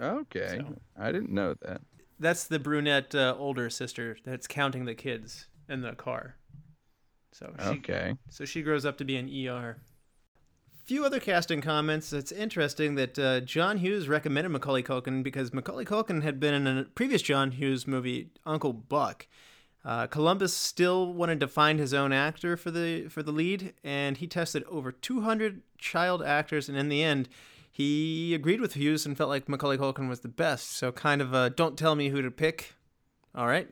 [0.00, 1.82] Okay, So- I didn't know that.
[2.20, 6.36] That's the brunette uh, older sister that's counting the kids in the car.
[7.32, 9.78] So she, Okay, So she grows up to be an ER.
[10.84, 12.12] Few other casting comments.
[12.12, 16.66] It's interesting that uh, John Hughes recommended Macaulay Culkin because Macaulay Culkin had been in
[16.66, 19.26] a previous John Hughes movie, Uncle Buck.
[19.84, 24.16] Uh, Columbus still wanted to find his own actor for the for the lead, and
[24.16, 27.28] he tested over 200 child actors, and in the end,
[27.78, 30.72] he agreed with Hughes and felt like Macaulay Culkin was the best.
[30.72, 32.74] So kind of uh, don't tell me who to pick.
[33.36, 33.68] All right,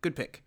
[0.00, 0.42] good pick.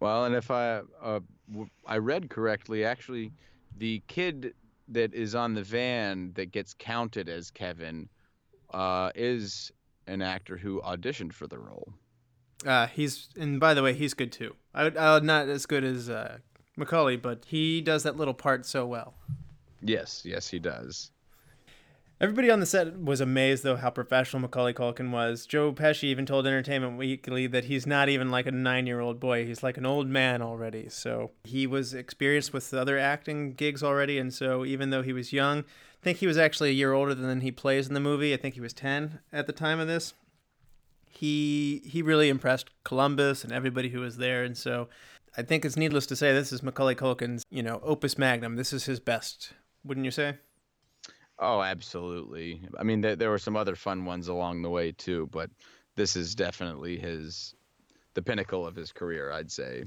[0.00, 3.32] Well, and if I uh, w- I read correctly, actually,
[3.76, 4.54] the kid
[4.86, 8.08] that is on the van that gets counted as Kevin
[8.72, 9.72] uh, is
[10.06, 11.92] an actor who auditioned for the role.
[12.64, 14.54] Uh, he's and by the way, he's good too.
[14.72, 16.38] I uh, not as good as uh,
[16.76, 19.14] Macaulay, but he does that little part so well.
[19.82, 21.10] Yes, yes, he does.
[22.20, 25.46] Everybody on the set was amazed, though, how professional Macaulay Culkin was.
[25.46, 29.62] Joe Pesci even told Entertainment Weekly that he's not even like a nine-year-old boy; he's
[29.62, 30.88] like an old man already.
[30.88, 35.32] So he was experienced with other acting gigs already, and so even though he was
[35.32, 38.34] young, I think he was actually a year older than he plays in the movie.
[38.34, 40.12] I think he was ten at the time of this.
[41.08, 44.88] He he really impressed Columbus and everybody who was there, and so
[45.36, 48.56] I think it's needless to say this is Macaulay Culkin's you know opus magnum.
[48.56, 49.52] This is his best,
[49.84, 50.36] wouldn't you say?
[51.38, 52.62] Oh, absolutely.
[52.78, 55.50] I mean, there, there were some other fun ones along the way too, but
[55.94, 57.54] this is definitely his
[58.14, 59.84] the pinnacle of his career, I'd say.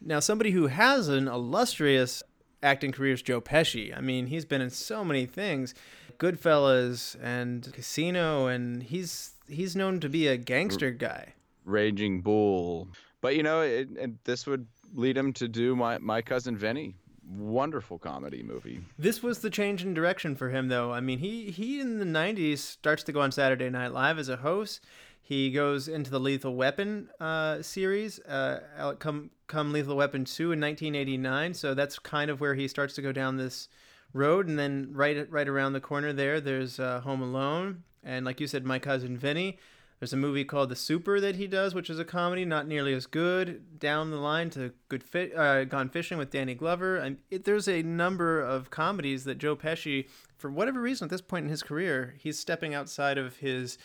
[0.00, 2.22] Now, somebody who has an illustrious
[2.62, 3.96] acting career is Joe Pesci.
[3.96, 5.74] I mean, he's been in so many things,
[6.18, 11.34] Goodfellas and Casino, and he's he's known to be a gangster guy.
[11.64, 12.88] Raging Bull.
[13.20, 16.94] But you know, it, it, this would lead him to do my my cousin Vinny.
[17.36, 18.80] Wonderful comedy movie.
[18.98, 20.92] This was the change in direction for him, though.
[20.92, 24.30] I mean, he he in the '90s starts to go on Saturday Night Live as
[24.30, 24.80] a host.
[25.20, 30.60] He goes into the Lethal Weapon uh, series, uh, come come Lethal Weapon two in
[30.60, 31.52] 1989.
[31.52, 33.68] So that's kind of where he starts to go down this
[34.14, 34.48] road.
[34.48, 38.46] And then right right around the corner there, there's uh, Home Alone, and like you
[38.46, 39.58] said, My Cousin Vinny.
[39.98, 42.94] There's a movie called The Super that he does, which is a comedy, not nearly
[42.94, 43.78] as good.
[43.80, 46.96] Down the line to Good Fi- uh, Gone Fishing with Danny Glover.
[46.96, 51.20] And it, there's a number of comedies that Joe Pesci, for whatever reason, at this
[51.20, 53.76] point in his career, he's stepping outside of his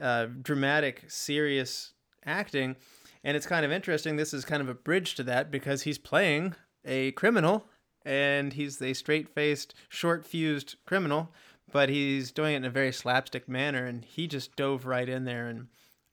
[0.00, 1.92] uh, dramatic, serious
[2.26, 2.74] acting.
[3.22, 4.16] And it's kind of interesting.
[4.16, 7.66] This is kind of a bridge to that because he's playing a criminal
[8.04, 11.32] and he's a straight faced, short fused criminal,
[11.74, 13.84] but he's doing it in a very slapstick manner.
[13.84, 15.66] And he just dove right in there and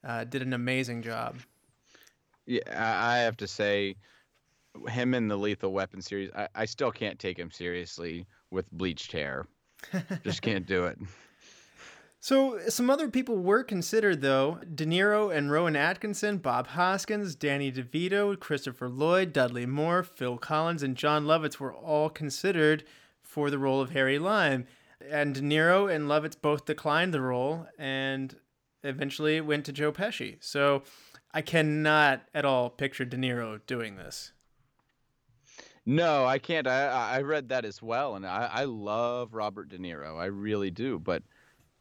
[0.04, 1.38] uh, did an amazing job.
[2.48, 3.96] Yeah, I have to say,
[4.90, 9.12] him in the Lethal Weapon series, I, I still can't take him seriously with bleached
[9.12, 9.46] hair.
[10.24, 10.98] Just can't do it.
[12.20, 17.72] So, some other people were considered, though De Niro and Rowan Atkinson, Bob Hoskins, Danny
[17.72, 22.84] DeVito, Christopher Lloyd, Dudley Moore, Phil Collins, and Jon Lovitz were all considered
[23.22, 24.66] for the role of Harry Lyme.
[25.10, 28.36] And De Niro and Lovitz both declined the role and
[28.84, 30.38] eventually it went to Joe Pesci.
[30.40, 30.84] So,
[31.34, 34.34] I cannot at all picture De Niro doing this.
[35.86, 36.68] No, I can't.
[36.68, 40.20] I I I read that as well, and I I love Robert De Niro.
[40.20, 41.24] I really do, but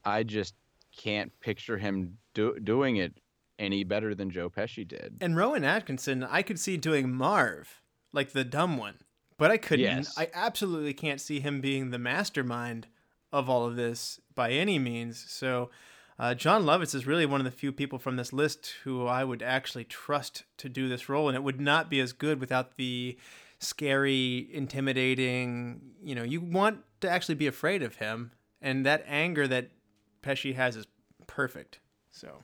[0.04, 0.54] I just
[0.96, 3.12] can't picture him do, doing it
[3.59, 5.18] any better than Joe Pesci did.
[5.20, 8.96] And Rowan Atkinson, I could see doing Marv, like the dumb one,
[9.37, 9.85] but I couldn't.
[9.85, 10.14] Yes.
[10.16, 12.87] I absolutely can't see him being the mastermind
[13.32, 15.24] of all of this by any means.
[15.28, 15.70] So,
[16.18, 19.24] uh, Jon Lovitz is really one of the few people from this list who I
[19.24, 22.76] would actually trust to do this role, and it would not be as good without
[22.76, 23.16] the
[23.58, 25.80] scary, intimidating.
[26.02, 29.70] You know, you want to actually be afraid of him, and that anger that
[30.22, 30.86] Pesci has is
[31.26, 31.80] perfect.
[32.10, 32.42] So,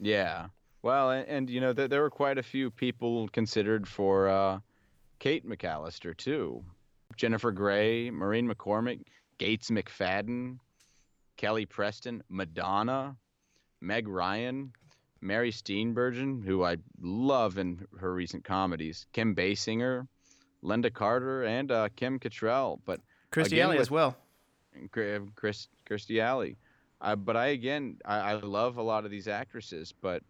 [0.00, 0.48] Yeah.
[0.82, 4.60] Well, and, and you know, there, there were quite a few people considered for uh,
[5.18, 6.64] Kate McAllister, too.
[7.16, 9.00] Jennifer Grey, Maureen McCormick,
[9.38, 10.58] Gates McFadden,
[11.36, 13.16] Kelly Preston, Madonna,
[13.80, 14.72] Meg Ryan,
[15.20, 20.06] Mary Steenburgen, who I love in her recent comedies, Kim Basinger,
[20.62, 22.80] Lynda Carter, and uh, Kim Cattrall.
[22.84, 24.16] But Christy Alley as well.
[24.90, 26.56] Chris, Chris Kirstie Alley.
[27.00, 30.22] Uh, but I again, I, I love a lot of these actresses, but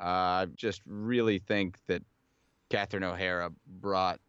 [0.00, 2.02] uh, I just really think that
[2.70, 4.20] Catherine O'Hara brought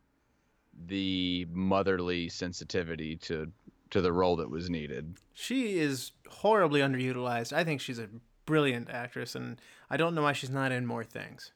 [0.88, 3.52] the motherly sensitivity to
[3.92, 5.18] to the role that was needed.
[5.34, 7.54] She is horribly underutilized.
[7.54, 8.10] I think she's a
[8.46, 11.52] brilliant actress, and I don't know why she's not in more things.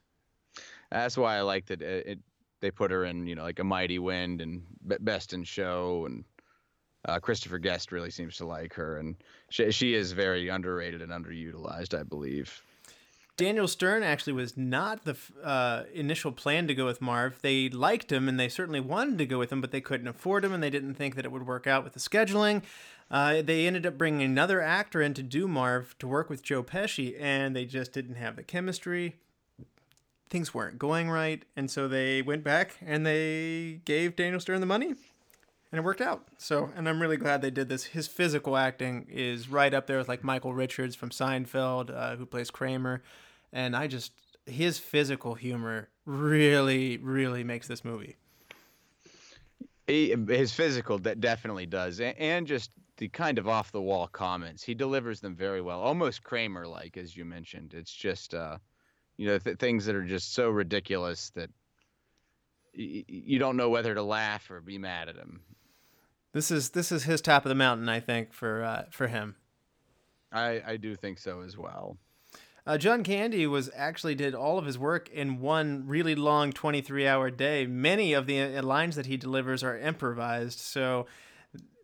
[0.92, 2.20] That's why I liked that it, it
[2.62, 6.06] they put her in, you know, like a Mighty Wind and Be- Best in Show,
[6.06, 6.24] and
[7.06, 9.16] uh, Christopher Guest really seems to like her, and
[9.50, 12.64] she she is very underrated and underutilized, I believe.
[13.36, 17.42] Daniel Stern actually was not the uh, initial plan to go with Marv.
[17.42, 20.46] They liked him and they certainly wanted to go with him, but they couldn't afford
[20.46, 22.62] him and they didn't think that it would work out with the scheduling.
[23.10, 26.64] Uh, they ended up bringing another actor in to do Marv to work with Joe
[26.64, 29.16] Pesci, and they just didn't have the chemistry.
[30.30, 34.66] Things weren't going right, and so they went back and they gave Daniel Stern the
[34.66, 34.96] money,
[35.74, 36.28] and it worked out.
[36.38, 37.86] So, and I'm really glad they did this.
[37.86, 42.28] His physical acting is right up there with like Michael Richards from Seinfeld, uh, who
[42.28, 43.02] plays Kramer,
[43.52, 44.12] and I just
[44.46, 48.18] his physical humor really, really makes this movie.
[49.88, 54.08] He, his physical de- definitely does, and, and just the kind of off the wall
[54.08, 54.62] comments.
[54.64, 57.74] He delivers them very well, almost Kramer like, as you mentioned.
[57.74, 58.60] It's just, uh,
[59.18, 61.50] you know, th- things that are just so ridiculous that
[62.78, 65.42] y- you don't know whether to laugh or be mad at him.
[66.34, 69.36] This is this is his top of the mountain, I think, for uh, for him.
[70.32, 71.98] I, I do think so as well.
[72.66, 77.06] Uh, John Candy was actually did all of his work in one really long 23
[77.08, 77.68] hour day.
[77.68, 81.06] Many of the uh, lines that he delivers are improvised, so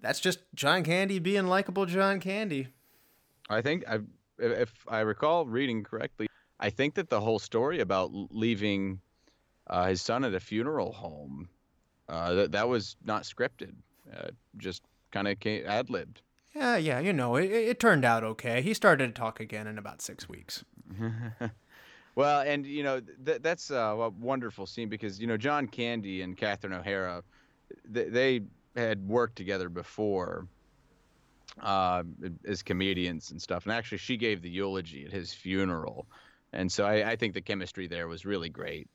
[0.01, 2.69] that's just John Candy being likable John Candy.
[3.49, 3.99] I think I,
[4.39, 6.27] if I recall reading correctly,
[6.59, 9.01] I think that the whole story about leaving
[9.67, 11.49] uh, his son at a funeral home,
[12.07, 13.75] uh, that that was not scripted,
[14.15, 16.21] uh, just kind of ad libbed.
[16.55, 18.61] Yeah, yeah, you know, it, it turned out okay.
[18.61, 20.63] He started to talk again in about six weeks.
[22.19, 26.21] Well, and you know th- that's uh, a wonderful scene because you know John Candy
[26.21, 27.23] and Catherine O'Hara,
[27.93, 28.41] th- they
[28.75, 30.45] had worked together before
[31.61, 32.03] uh,
[32.45, 36.07] as comedians and stuff, and actually she gave the eulogy at his funeral,
[36.51, 38.89] and so I, I think the chemistry there was really great.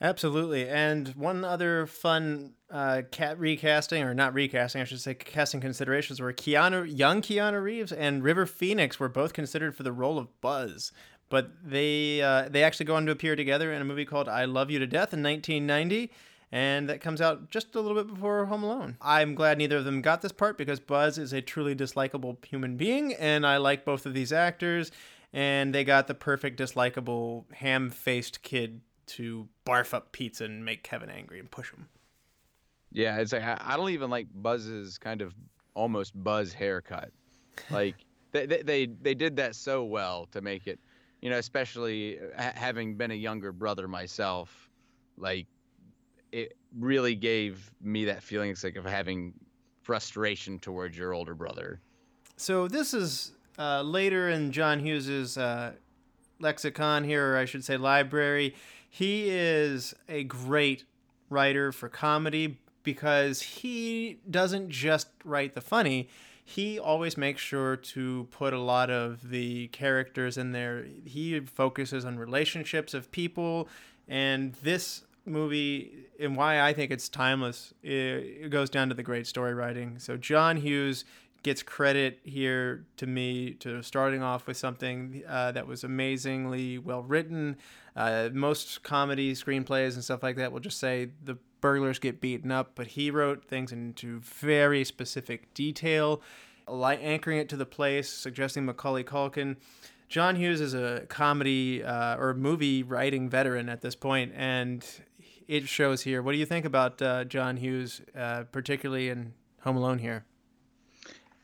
[0.00, 0.68] Absolutely.
[0.68, 6.20] And one other fun uh, cat recasting, or not recasting, I should say, casting considerations
[6.20, 10.40] were Keanu, young Keanu Reeves and River Phoenix were both considered for the role of
[10.40, 10.92] Buzz.
[11.30, 14.44] But they uh, they actually go on to appear together in a movie called I
[14.44, 16.12] Love You to Death in 1990,
[16.52, 18.98] and that comes out just a little bit before Home Alone.
[19.00, 22.76] I'm glad neither of them got this part because Buzz is a truly dislikable human
[22.76, 24.92] being, and I like both of these actors,
[25.32, 31.10] and they got the perfect dislikable ham-faced kid to barf up pizza and make Kevin
[31.10, 31.88] angry and push him.
[32.92, 35.34] Yeah, it's like I, don't even like Buzz's kind of
[35.74, 37.10] almost Buzz haircut.
[37.70, 37.96] Like
[38.32, 40.78] they, they they did that so well to make it,
[41.20, 44.70] you know, especially ha- having been a younger brother myself,
[45.18, 45.46] like
[46.30, 49.34] it really gave me that feeling it's like of having
[49.82, 51.80] frustration towards your older brother.
[52.36, 55.72] So this is uh, later in John Hughes's uh,
[56.40, 58.54] lexicon here, or I should say library.
[58.94, 60.84] He is a great
[61.28, 66.08] writer for comedy because he doesn't just write the funny.
[66.44, 70.86] He always makes sure to put a lot of the characters in there.
[71.04, 73.68] He focuses on relationships of people,
[74.06, 77.74] and this movie and why I think it's timeless.
[77.82, 79.98] It, goes down to the great story writing.
[79.98, 81.04] So John Hughes
[81.44, 87.02] gets credit here to me to starting off with something uh, that was amazingly well
[87.02, 87.56] written.
[87.94, 92.50] Uh, most comedy screenplays and stuff like that will just say the burglars get beaten
[92.50, 96.20] up, but he wrote things into very specific detail,
[96.66, 99.56] li- anchoring it to the place, suggesting Macaulay Culkin.
[100.08, 104.84] John Hughes is a comedy uh, or movie writing veteran at this point, and
[105.46, 106.22] it shows here.
[106.22, 110.24] What do you think about uh, John Hughes, uh, particularly in Home Alone here?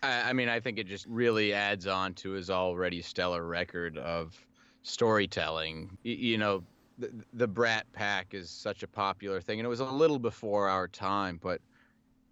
[0.03, 3.99] I, I mean, I think it just really adds on to his already stellar record
[3.99, 4.35] of
[4.83, 5.97] storytelling.
[6.05, 6.63] Y- you know,
[6.99, 10.69] the, the Brat Pack is such a popular thing, and it was a little before
[10.69, 11.61] our time, but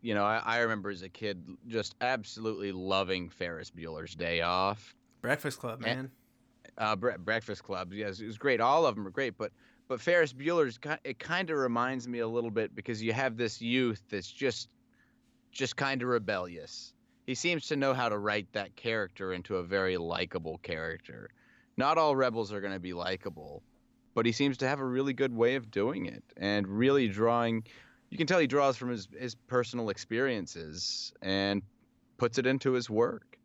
[0.00, 4.94] you know, I, I remember as a kid just absolutely loving Ferris Bueller's Day Off.
[5.22, 6.10] Breakfast Club, And- man.
[6.78, 7.92] uh, Bre- Breakfast Club.
[7.92, 8.60] Yes, it was great.
[8.60, 9.50] All of them are great, but
[9.88, 13.60] but Ferris Bueller's it kind of reminds me a little bit because you have this
[13.60, 14.68] youth that's just
[15.50, 16.92] just kind of rebellious.
[17.28, 21.28] He seems to know how to write that character into a very likable character.
[21.76, 23.62] Not all rebels are going to be likable,
[24.14, 27.64] but he seems to have a really good way of doing it and really drawing.
[28.08, 31.60] You can tell he draws from his his personal experiences and
[32.16, 33.38] puts it into his work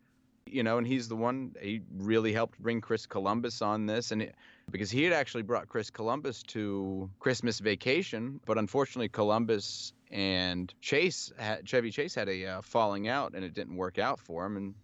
[0.46, 4.22] you know, and he's the one he really helped bring Chris Columbus on this, and
[4.22, 4.36] it,
[4.70, 11.34] because he had actually brought Chris Columbus to Christmas Vacation, but unfortunately Columbus and Chase,
[11.38, 14.56] had, Chevy Chase, had a uh, falling out, and it didn't work out for him.
[14.56, 14.76] And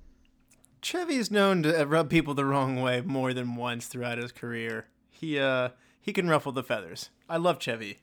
[0.82, 4.88] Chevy's known to rub people the wrong way more than once throughout his career.
[5.12, 5.70] He uh
[6.02, 7.12] he can ruffle the feathers.
[7.30, 8.00] I love Chevy.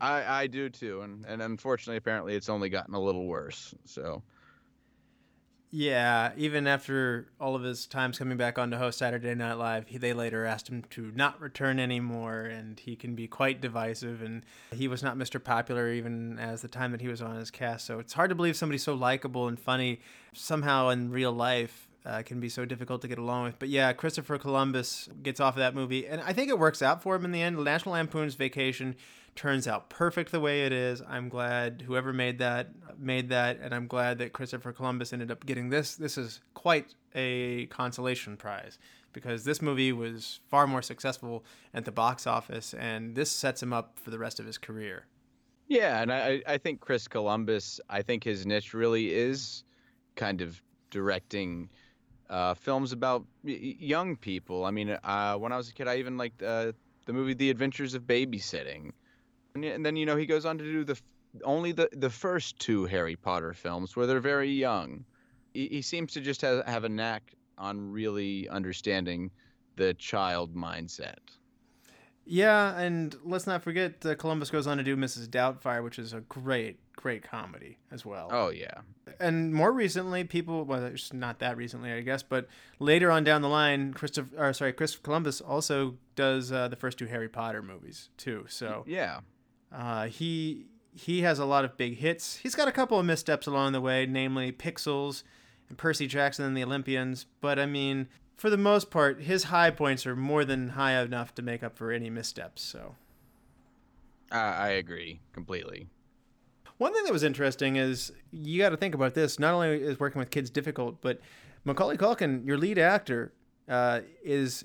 [0.00, 3.74] I, I do too, and and unfortunately, apparently, it's only gotten a little worse.
[3.84, 4.22] So
[5.76, 9.88] Yeah, even after all of his times coming back on to host Saturday Night Live,
[9.88, 14.22] he, they later asked him to not return anymore, and he can be quite divisive.
[14.22, 15.42] And he was not Mr.
[15.42, 17.86] Popular even as the time that he was on his cast.
[17.86, 19.98] So it's hard to believe somebody so likable and funny
[20.32, 23.58] somehow in real life uh, can be so difficult to get along with.
[23.58, 27.02] But yeah, Christopher Columbus gets off of that movie, and I think it works out
[27.02, 27.58] for him in the end.
[27.64, 28.94] National Lampoon's Vacation
[29.34, 31.02] turns out perfect the way it is.
[31.08, 32.68] I'm glad whoever made that
[32.98, 35.96] made that, and I'm glad that Christopher Columbus ended up getting this.
[35.96, 38.78] This is quite a consolation prize
[39.12, 43.72] because this movie was far more successful at the box office, and this sets him
[43.72, 45.06] up for the rest of his career.
[45.68, 49.64] yeah, and I I think Chris Columbus, I think his niche really is
[50.14, 50.60] kind of
[50.90, 51.68] directing
[52.30, 54.64] uh, films about young people.
[54.64, 56.72] I mean, uh, when I was a kid, I even liked uh,
[57.06, 58.92] the movie The Adventures of Babysitting,
[59.54, 61.00] and, then you know he goes on to do the
[61.44, 65.04] only the the first two Harry Potter films where they're very young.
[65.52, 69.30] He, he seems to just have, have a knack on really understanding
[69.76, 71.18] the child mindset.
[72.26, 75.28] Yeah, and let's not forget uh, Columbus goes on to do Mrs.
[75.28, 78.28] Doubtfire, which is a great, great comedy as well.
[78.32, 78.80] Oh yeah,
[79.20, 82.48] and more recently, people well, it's not that recently, I guess, but
[82.78, 86.98] later on down the line, Christopher, or sorry, Chris Columbus also does uh, the first
[86.98, 88.46] two Harry Potter movies too.
[88.48, 89.20] So yeah.
[89.74, 92.36] Uh, he he has a lot of big hits.
[92.36, 95.24] He's got a couple of missteps along the way, namely Pixels
[95.68, 97.26] and Percy Jackson and the Olympians.
[97.40, 98.06] But I mean,
[98.36, 101.76] for the most part, his high points are more than high enough to make up
[101.76, 102.62] for any missteps.
[102.62, 102.94] So.
[104.30, 105.88] I, I agree completely.
[106.78, 109.38] One thing that was interesting is you got to think about this.
[109.38, 111.20] Not only is working with kids difficult, but
[111.64, 113.32] Macaulay Culkin, your lead actor,
[113.68, 114.64] uh, is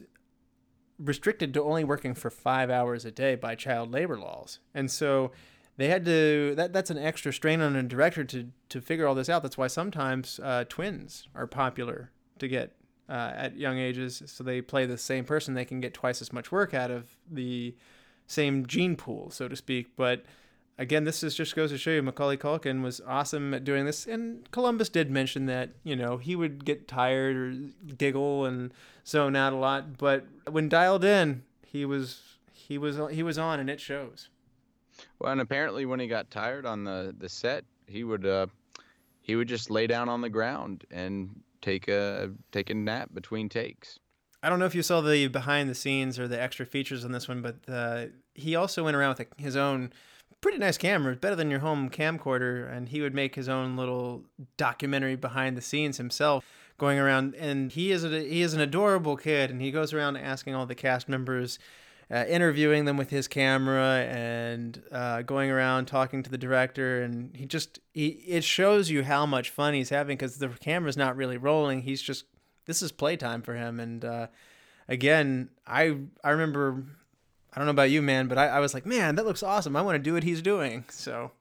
[1.00, 5.32] restricted to only working for five hours a day by child labor laws, and so
[5.78, 6.54] they had to.
[6.56, 9.42] That that's an extra strain on a director to to figure all this out.
[9.44, 12.76] That's why sometimes uh, twins are popular to get
[13.08, 15.54] uh, at young ages, so they play the same person.
[15.54, 17.76] They can get twice as much work out of the
[18.28, 20.24] same gene pool, so to speak, but
[20.80, 24.08] again, this is just goes to show you Macaulay Culkin was awesome at doing this.
[24.08, 27.54] And Columbus did mention that, you know, he would get tired or
[27.98, 28.74] giggle and
[29.06, 32.22] zone out a lot, but when dialed in, he was
[32.52, 34.30] he was he was on and it shows.
[35.20, 38.48] Well, and apparently when he got tired on the the set, he would uh
[39.22, 43.50] he would just lay down on the ground and take a take a nap between
[43.50, 44.00] takes.
[44.42, 47.12] I don't know if you saw the behind the scenes or the extra features on
[47.12, 49.92] this one, but uh, he also went around with a, his own
[50.42, 54.24] pretty nice camera, better than your home camcorder, and he would make his own little
[54.58, 56.46] documentary behind the scenes himself,
[56.78, 57.36] going around.
[57.36, 60.66] And he is a, he is an adorable kid, and he goes around asking all
[60.66, 61.60] the cast members.
[62.12, 67.36] Uh, interviewing them with his camera and uh, going around talking to the director and
[67.36, 71.16] he just he it shows you how much fun he's having because the camera's not
[71.16, 72.26] really rolling he's just
[72.66, 74.26] this is playtime for him and uh,
[74.88, 76.84] again i i remember
[77.60, 79.82] don't know about you man but I, I was like man that looks awesome i
[79.82, 81.32] want to do what he's doing so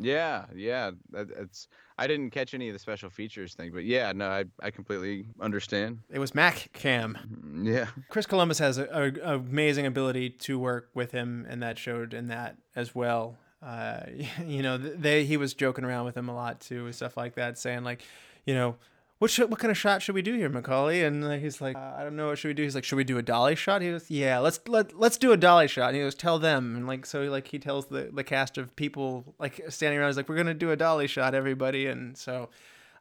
[0.00, 1.66] Yeah, yeah, that, it's
[2.00, 5.26] I didn't catch any of the special features thing, but yeah, no, I I completely
[5.40, 5.98] understand.
[6.08, 7.18] it was mac cam
[7.64, 7.86] Yeah.
[8.08, 12.14] chris columbus has a, a, a amazing ability to work with him and that showed
[12.14, 14.02] in that as well uh,
[14.46, 17.34] you know they he was joking around with him a lot too and stuff like
[17.34, 18.02] that saying like
[18.46, 18.76] you know
[19.18, 21.02] what should, what kind of shot should we do here, Macaulay?
[21.02, 22.62] And uh, he's like, uh, I don't know, what should we do?
[22.62, 23.82] He's like, should we do a dolly shot?
[23.82, 25.88] He goes, yeah, let's let let's do a dolly shot.
[25.88, 28.74] And he goes, tell them, and like so, like he tells the the cast of
[28.76, 30.08] people like standing around.
[30.08, 32.50] He's like, we're gonna do a dolly shot, everybody, and so.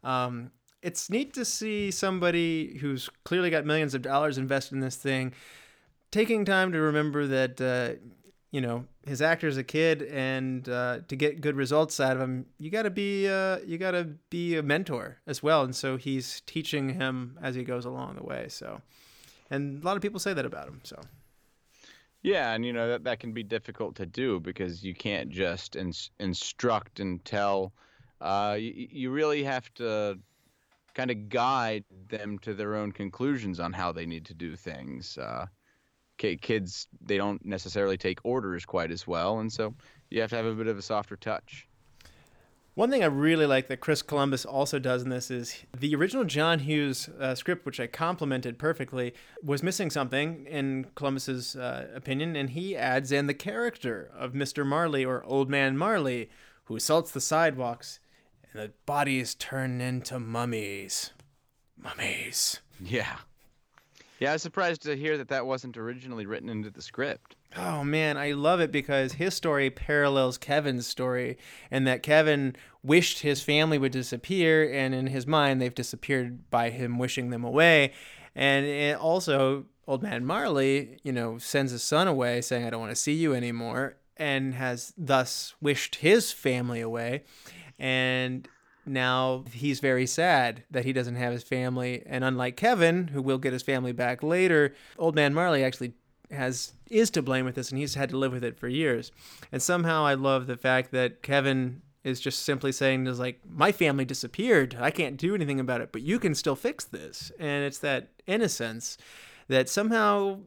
[0.04, 0.52] Um,
[0.84, 5.34] it's neat to see somebody who's clearly got millions of dollars invested in this thing
[6.12, 8.00] taking time to remember that uh,
[8.52, 12.46] you know his actor's a kid and uh, to get good results out of him
[12.58, 15.98] you got to be uh, you got to be a mentor as well and so
[15.98, 18.82] he's teaching him as he goes along the way so
[19.50, 21.00] and a lot of people say that about him so
[22.24, 25.76] Yeah, and you know that that can be difficult to do because you can't just
[25.76, 27.74] ins- instruct and tell.
[28.20, 30.18] Uh, you, you really have to
[30.94, 35.18] kind of guide them to their own conclusions on how they need to do things.
[35.18, 35.46] Uh,
[36.18, 39.74] kids they don't necessarily take orders quite as well, and so
[40.10, 41.68] you have to have a bit of a softer touch.
[42.78, 46.26] One thing I really like that Chris Columbus also does in this is the original
[46.26, 52.36] John Hughes uh, script, which I complimented perfectly, was missing something in Columbus's uh, opinion,
[52.36, 54.64] and he adds in the character of Mr.
[54.64, 56.30] Marley or Old Man Marley,
[56.66, 58.00] who assaults the sidewalks,
[58.54, 61.14] and the bodies turn into mummies.
[61.76, 62.60] Mummies.
[62.80, 63.18] Yeah,
[64.20, 64.32] yeah.
[64.32, 67.36] I was surprised to hear that that wasn't originally written into the script.
[67.56, 71.38] Oh man, I love it because his story parallels Kevin's story,
[71.72, 76.70] and that Kevin wished his family would disappear, and in his mind, they've disappeared by
[76.70, 77.94] him wishing them away.
[78.36, 82.92] And also, Old Man Marley, you know, sends his son away saying, I don't want
[82.92, 87.24] to see you anymore, and has thus wished his family away.
[87.80, 88.48] And
[88.88, 92.04] now he's very sad that he doesn't have his family.
[92.06, 95.94] And unlike Kevin, who will get his family back later, Old Man Marley actually
[96.32, 99.12] has is to blame with this and he's had to live with it for years.
[99.52, 103.72] And somehow I love the fact that Kevin is just simply saying is like my
[103.72, 104.78] family disappeared.
[104.80, 107.32] I can't do anything about it, but you can still fix this.
[107.40, 108.98] And it's that innocence
[109.50, 110.40] that somehow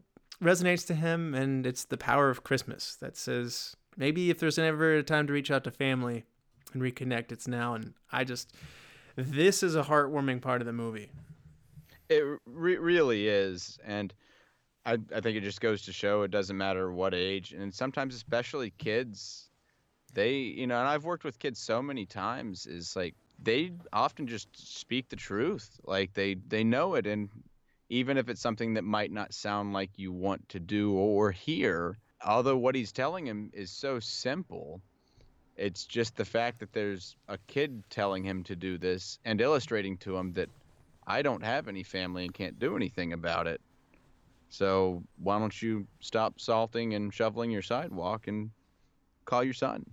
[0.43, 4.95] resonates to him and it's the power of Christmas that says maybe if there's ever
[4.95, 6.24] a time to reach out to family
[6.72, 8.52] and reconnect it's now and I just
[9.16, 11.10] this is a heartwarming part of the movie.
[12.08, 14.12] It re- really is, and
[14.84, 18.14] I I think it just goes to show it doesn't matter what age, and sometimes
[18.14, 19.50] especially kids,
[20.14, 24.26] they you know, and I've worked with kids so many times is like they often
[24.26, 27.28] just speak the truth, like they they know it, and
[27.88, 31.98] even if it's something that might not sound like you want to do or hear,
[32.24, 34.80] although what he's telling him is so simple.
[35.61, 39.98] It's just the fact that there's a kid telling him to do this and illustrating
[39.98, 40.48] to him that
[41.06, 43.61] I don't have any family and can't do anything about it.
[44.48, 48.50] So why don't you stop salting and shoveling your sidewalk and
[49.26, 49.84] call your son?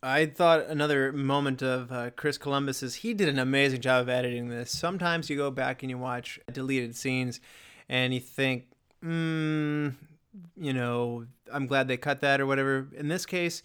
[0.00, 4.08] I thought another moment of uh, Chris Columbus is he did an amazing job of
[4.08, 4.70] editing this.
[4.70, 7.40] Sometimes you go back and you watch deleted scenes
[7.88, 8.66] and you think,
[9.04, 9.92] mm,
[10.56, 12.86] you know, I'm glad they cut that or whatever.
[12.96, 13.62] In this case,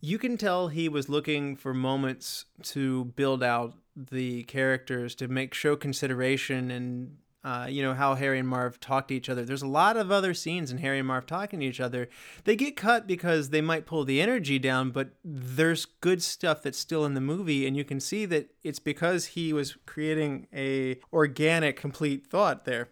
[0.00, 5.54] you can tell he was looking for moments to build out the characters to make
[5.54, 9.44] show consideration and uh, you know how Harry and Marv talk to each other.
[9.44, 12.08] There's a lot of other scenes in Harry and Marv talking to each other.
[12.44, 16.78] They get cut because they might pull the energy down, but there's good stuff that's
[16.78, 20.98] still in the movie, and you can see that it's because he was creating a
[21.12, 22.88] organic, complete thought there.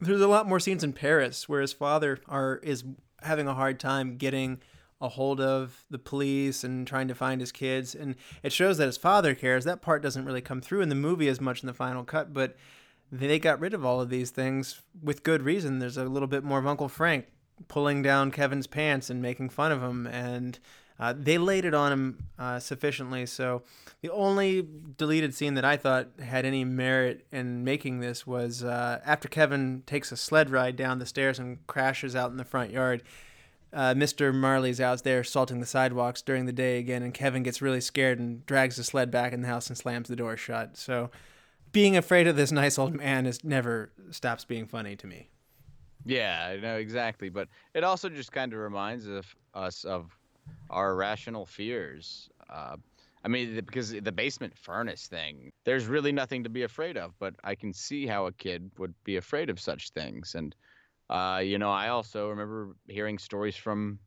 [0.00, 2.84] There's a lot more scenes in Paris where his father are is
[3.22, 4.60] having a hard time getting
[5.00, 7.94] a hold of the police and trying to find his kids.
[7.94, 9.64] And it shows that his father cares.
[9.64, 12.32] That part doesn't really come through in the movie as much in the final cut
[12.32, 12.56] but
[13.12, 15.78] they got rid of all of these things with good reason.
[15.78, 17.26] There's a little bit more of uncle frank
[17.68, 20.58] pulling down kevin's pants and making fun of him and
[20.98, 23.26] uh, they laid it on him uh, sufficiently.
[23.26, 23.62] So
[24.04, 24.68] the only
[24.98, 29.82] deleted scene that i thought had any merit in making this was uh, after kevin
[29.86, 33.02] takes a sled ride down the stairs and crashes out in the front yard
[33.74, 34.32] uh, Mr.
[34.34, 38.18] Marley's out there salting the sidewalks during the day again, and Kevin gets really scared
[38.18, 40.76] and drags the sled back in the house and slams the door shut.
[40.76, 41.10] So,
[41.72, 45.28] being afraid of this nice old man is never stops being funny to me.
[46.06, 50.16] Yeah, I know exactly, but it also just kind of reminds of us of
[50.70, 52.28] our irrational fears.
[52.48, 52.76] Uh,
[53.24, 57.34] I mean, because the basement furnace thing, there's really nothing to be afraid of, but
[57.42, 60.34] I can see how a kid would be afraid of such things.
[60.34, 60.54] And,
[61.10, 63.98] uh, you know, I also remember hearing stories from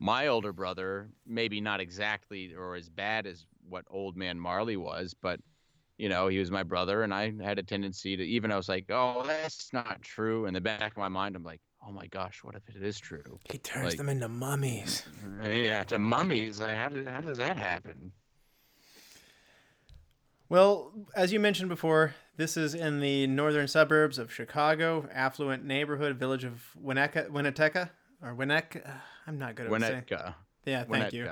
[0.00, 5.14] my older brother, maybe not exactly or as bad as what old man Marley was,
[5.20, 5.38] but
[5.98, 8.68] you know, he was my brother, and I had a tendency to even I was
[8.68, 10.46] like, oh, that's not true.
[10.46, 12.98] In the back of my mind, I'm like, oh my gosh, what if it is
[12.98, 13.38] true?
[13.50, 15.04] He turns Like- them into mummies.
[15.44, 16.60] Yeah, to mummies.
[16.60, 18.10] Like, how, did, how does that happen?
[20.52, 26.16] Well, as you mentioned before, this is in the northern suburbs of Chicago, affluent neighborhood,
[26.16, 27.88] village of Winnetka, Winnetka,
[28.22, 29.00] or Winnetka.
[29.26, 30.02] I'm not good at saying.
[30.02, 30.34] Winnetka.
[30.66, 31.26] Yeah, thank you.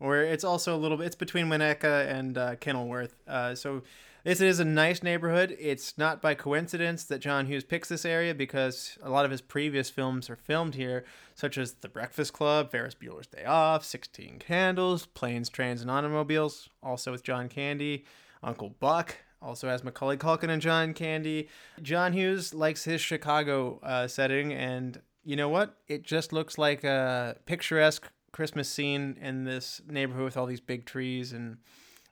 [0.00, 1.04] Or it's also a little bit.
[1.04, 3.14] It's between Winnetka and uh, Kenilworth.
[3.28, 3.82] Uh, so
[4.24, 5.54] this is a nice neighborhood.
[5.60, 9.42] It's not by coincidence that John Hughes picks this area because a lot of his
[9.42, 11.04] previous films are filmed here,
[11.34, 16.70] such as The Breakfast Club, Ferris Bueller's Day Off, Sixteen Candles, Planes, Trains, and Automobiles,
[16.82, 18.06] also with John Candy,
[18.42, 19.16] Uncle Buck.
[19.40, 21.48] Also has Macaulay Culkin and John Candy.
[21.80, 25.76] John Hughes likes his Chicago uh, setting, and you know what?
[25.88, 30.86] It just looks like a picturesque Christmas scene in this neighborhood with all these big
[30.86, 31.58] trees, and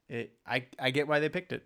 [0.09, 0.33] it.
[0.45, 1.65] I I get why they picked it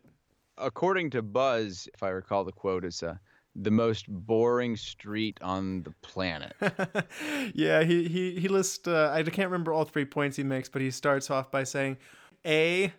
[0.58, 3.16] according to Buzz, if I recall the quote, it's uh,
[3.54, 6.54] the most boring street on the planet.
[7.54, 8.86] yeah, he he he lists.
[8.86, 11.98] Uh, I can't remember all three points he makes, but he starts off by saying
[12.46, 12.92] A,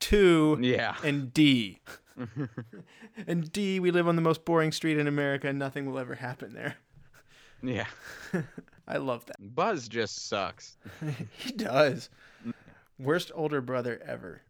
[0.00, 1.80] two, yeah, and D.
[3.26, 6.14] and D, we live on the most boring street in America, and nothing will ever
[6.14, 6.76] happen there.
[7.62, 7.86] Yeah,
[8.88, 9.36] I love that.
[9.54, 10.76] Buzz just sucks.
[11.38, 12.10] he does.
[12.98, 14.42] Worst older brother ever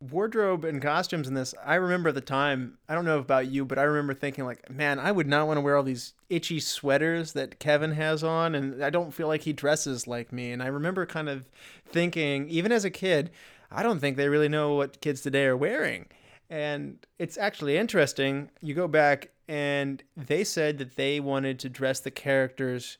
[0.00, 3.64] wardrobe and costumes in this i remember at the time i don't know about you
[3.64, 6.60] but i remember thinking like man i would not want to wear all these itchy
[6.60, 10.62] sweaters that kevin has on and i don't feel like he dresses like me and
[10.62, 11.48] i remember kind of
[11.84, 13.28] thinking even as a kid
[13.70, 16.06] i don't think they really know what kids today are wearing
[16.50, 22.00] and it's actually interesting you go back and they said that they wanted to dress
[22.00, 22.98] the characters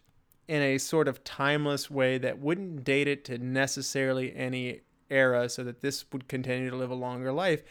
[0.48, 5.62] in a sort of timeless way that wouldn't date it to necessarily any era so
[5.62, 7.62] that this would continue to live a longer life.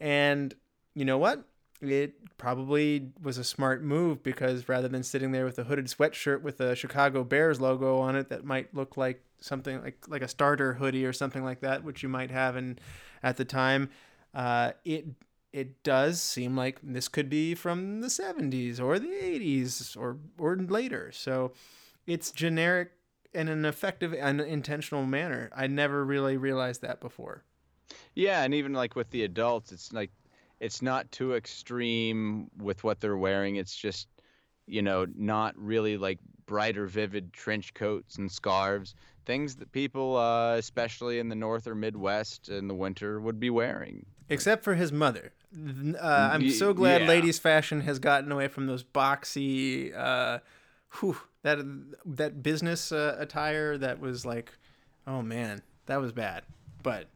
[0.00, 0.52] And
[0.94, 1.44] you know what?
[1.88, 6.42] It probably was a smart move because rather than sitting there with a hooded sweatshirt
[6.42, 10.28] with a Chicago Bears logo on it that might look like something like like a
[10.28, 12.78] starter hoodie or something like that, which you might have in
[13.22, 13.90] at the time,
[14.34, 15.06] uh, it
[15.52, 20.56] it does seem like this could be from the 70s or the 80s or or
[20.56, 21.12] later.
[21.12, 21.52] So
[22.06, 22.90] it's generic
[23.32, 25.50] in an effective and intentional manner.
[25.54, 27.44] I never really realized that before.
[28.14, 30.10] Yeah, and even like with the adults, it's like
[30.60, 33.56] it's not too extreme with what they're wearing.
[33.56, 34.08] It's just
[34.66, 38.94] you know not really like brighter, vivid trench coats and scarves,
[39.26, 43.50] things that people, uh, especially in the North or Midwest in the winter, would be
[43.50, 44.06] wearing.
[44.28, 45.32] Except for his mother.
[45.56, 47.08] Uh, I'm so glad yeah.
[47.08, 49.96] ladies' fashion has gotten away from those boxy.
[49.96, 50.38] Uh,
[50.98, 51.58] whew, that
[52.04, 54.52] that business uh, attire that was like,
[55.06, 56.42] oh man, that was bad.
[56.82, 57.08] But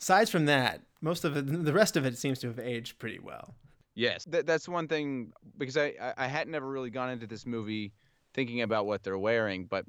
[0.00, 3.18] aside from that, most of it, the rest of it seems to have aged pretty
[3.18, 3.54] well.
[3.94, 7.92] Yes, Th- that's one thing because I I hadn't ever really gone into this movie
[8.32, 9.84] thinking about what they're wearing, but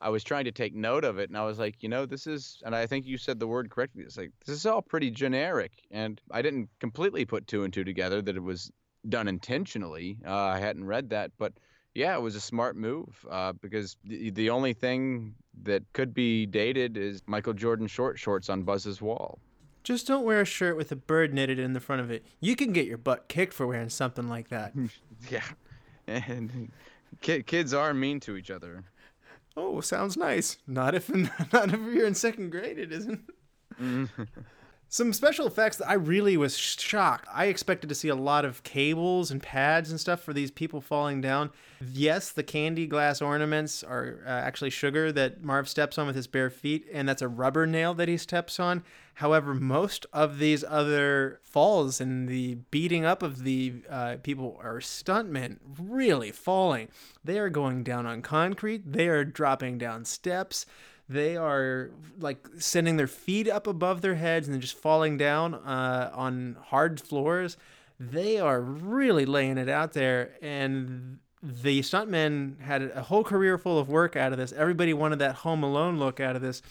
[0.00, 2.26] I was trying to take note of it, and I was like, you know, this
[2.26, 4.04] is, and I think you said the word correctly.
[4.04, 7.84] It's like this is all pretty generic, and I didn't completely put two and two
[7.84, 8.70] together that it was
[9.08, 10.18] done intentionally.
[10.26, 11.52] Uh, I hadn't read that, but
[11.94, 16.46] yeah, it was a smart move uh, because the, the only thing that could be
[16.46, 19.40] dated is Michael Jordan short shorts on Buzz's wall.
[19.82, 22.24] Just don't wear a shirt with a bird knitted in the front of it.
[22.40, 24.74] You can get your butt kicked for wearing something like that.
[25.30, 25.44] yeah,
[26.06, 26.70] and
[27.20, 28.84] kids are mean to each other.
[29.56, 30.58] Oh, sounds nice.
[30.66, 31.08] Not if
[31.52, 33.22] not if you're in second grade, it isn't.
[33.80, 34.08] Mm.
[34.90, 37.28] Some special effects that I really was shocked.
[37.30, 40.80] I expected to see a lot of cables and pads and stuff for these people
[40.80, 41.50] falling down.
[41.92, 46.26] Yes, the candy glass ornaments are uh, actually sugar that Marv steps on with his
[46.26, 48.82] bare feet, and that's a rubber nail that he steps on.
[49.14, 54.78] However, most of these other falls and the beating up of the uh, people are
[54.78, 56.88] stuntmen really falling.
[57.22, 60.64] They are going down on concrete, they are dropping down steps
[61.08, 65.54] they are like sending their feet up above their heads and then just falling down
[65.54, 67.56] uh, on hard floors.
[67.98, 73.78] They are really laying it out there, and the stuntmen had a whole career full
[73.78, 74.52] of work out of this.
[74.52, 76.62] Everybody wanted that Home Alone look out of this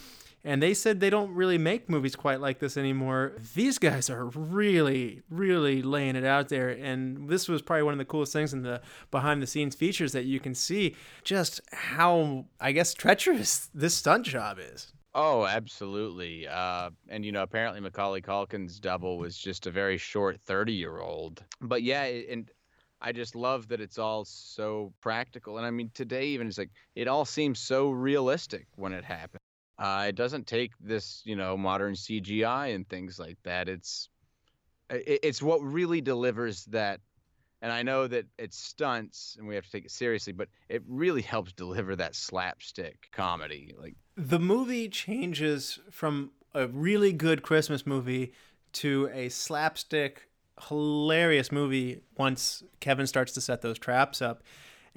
[0.47, 3.33] and they said they don't really make movies quite like this anymore.
[3.53, 7.97] These guys are really, really laying it out there, and this was probably one of
[7.97, 8.81] the coolest things in the
[9.11, 10.95] behind the scenes features that you can see
[11.25, 14.93] just how, I guess, treacherous this stunt job is.
[15.13, 16.47] Oh, absolutely.
[16.47, 21.43] Uh, and you know, apparently Macaulay Culkin's double was just a very short thirty-year-old.
[21.59, 22.49] But yeah, and
[23.01, 25.57] I just love that it's all so practical.
[25.57, 29.36] And I mean, today even it's like it all seems so realistic when it happens.
[29.79, 33.69] Uh, it doesn't take this, you know, modern CGI and things like that.
[33.69, 34.09] It's
[34.89, 36.99] it, it's what really delivers that.
[37.61, 40.83] And I know that it's stunts and we have to take it seriously, but it
[40.87, 43.73] really helps deliver that slapstick comedy.
[43.79, 48.33] Like the movie changes from a really good Christmas movie
[48.73, 50.29] to a slapstick
[50.67, 54.43] hilarious movie once Kevin starts to set those traps up.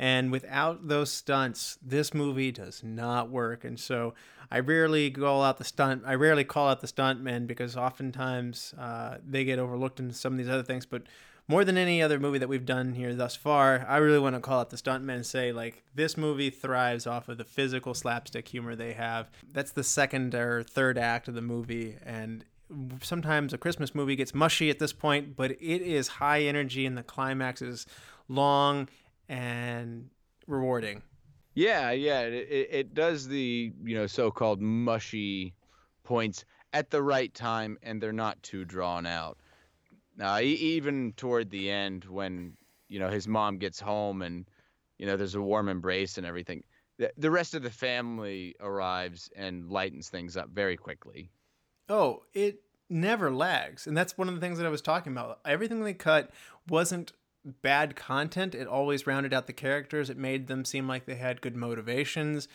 [0.01, 3.67] And without those stunts, this movie does not work.
[3.67, 4.15] And so
[4.51, 6.05] I rarely call out the stunt.
[6.07, 10.39] I rarely call out the stuntmen because oftentimes uh, they get overlooked in some of
[10.39, 10.87] these other things.
[10.87, 11.03] But
[11.49, 14.41] more than any other movie that we've done here thus far, I really want to
[14.41, 18.49] call out the stuntmen and say like this movie thrives off of the physical slapstick
[18.49, 19.31] humor they have.
[19.53, 22.47] That's the second or third act of the movie, and
[23.03, 26.97] sometimes a Christmas movie gets mushy at this point, but it is high energy and
[26.97, 27.85] the climax is
[28.29, 28.89] long
[29.31, 30.11] and
[30.49, 31.03] rewarding.
[31.55, 35.55] Yeah, yeah, it, it, does the you know so-called mushy
[36.05, 39.39] points at the right time, and they're not too drawn out.
[40.21, 42.57] Uh, even toward the end, when
[42.89, 44.47] you know his mom gets home and
[44.99, 46.65] you know there's a warm embrace and everything,
[46.99, 51.31] the, the rest of the family arrives and lightens things up very quickly.
[51.89, 55.41] Oh, it never lags, and that's one of the things that I was talking about.
[55.45, 56.31] Everything they cut
[56.69, 57.13] wasn't
[57.45, 58.55] bad content.
[58.55, 60.11] It always rounded out the characters.
[60.11, 62.49] It made them seem like they had good motivations.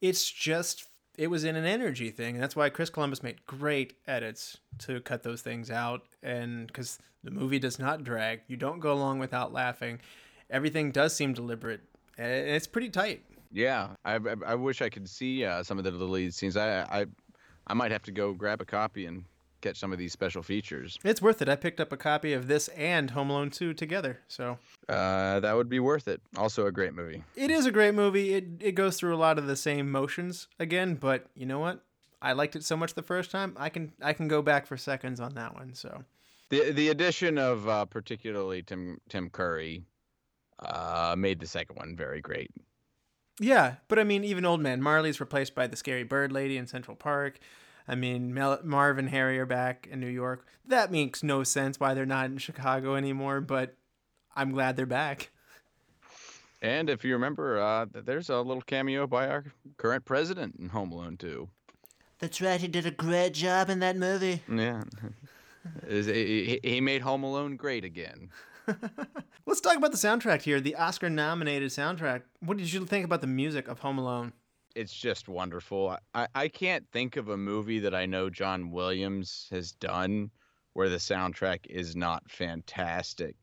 [0.00, 3.94] It's just it was in an energy thing, and that's why Chris Columbus made great
[4.06, 8.80] edits to cut those things out, and because the movie does not drag, you don't
[8.80, 9.98] go along without laughing.
[10.50, 11.80] Everything does seem deliberate,
[12.18, 13.22] and it's pretty tight.
[13.50, 16.56] Yeah, I, I, wish I could see uh, some of the lead scenes.
[16.58, 17.06] I, I
[17.66, 19.24] I might have to go grab a copy and
[19.60, 20.98] catch some of these special features.
[21.04, 21.48] It's worth it.
[21.48, 25.54] I picked up a copy of this and Home Alone 2 together, so uh, that
[25.56, 26.20] would be worth it.
[26.36, 27.22] Also a great movie.
[27.34, 28.34] It is a great movie.
[28.34, 31.82] It it goes through a lot of the same motions again, but you know what?
[32.22, 33.54] I liked it so much the first time.
[33.58, 35.74] I can I can go back for seconds on that one.
[35.74, 36.04] So
[36.50, 39.82] the the addition of uh, particularly Tim Tim Curry
[40.58, 42.50] uh, made the second one very great.
[43.38, 46.66] Yeah, but I mean, even Old Man Marley's replaced by the scary bird lady in
[46.66, 47.38] Central Park.
[47.88, 50.46] I mean, Mel- Marv and Harry are back in New York.
[50.66, 53.76] That makes no sense why they're not in Chicago anymore, but
[54.34, 55.30] I'm glad they're back.
[56.62, 59.44] And if you remember, uh, there's a little cameo by our
[59.76, 61.48] current president in Home Alone 2.
[62.18, 62.60] That's right.
[62.60, 64.42] He did a great job in that movie.
[64.50, 64.82] Yeah.
[65.88, 68.30] he made Home Alone great again.
[69.46, 72.22] Let's talk about the soundtrack here, the Oscar nominated soundtrack.
[72.40, 74.32] What did you think about the music of Home Alone?
[74.76, 75.96] It's just wonderful.
[76.14, 80.30] I, I can't think of a movie that I know John Williams has done
[80.74, 83.36] where the soundtrack is not fantastic.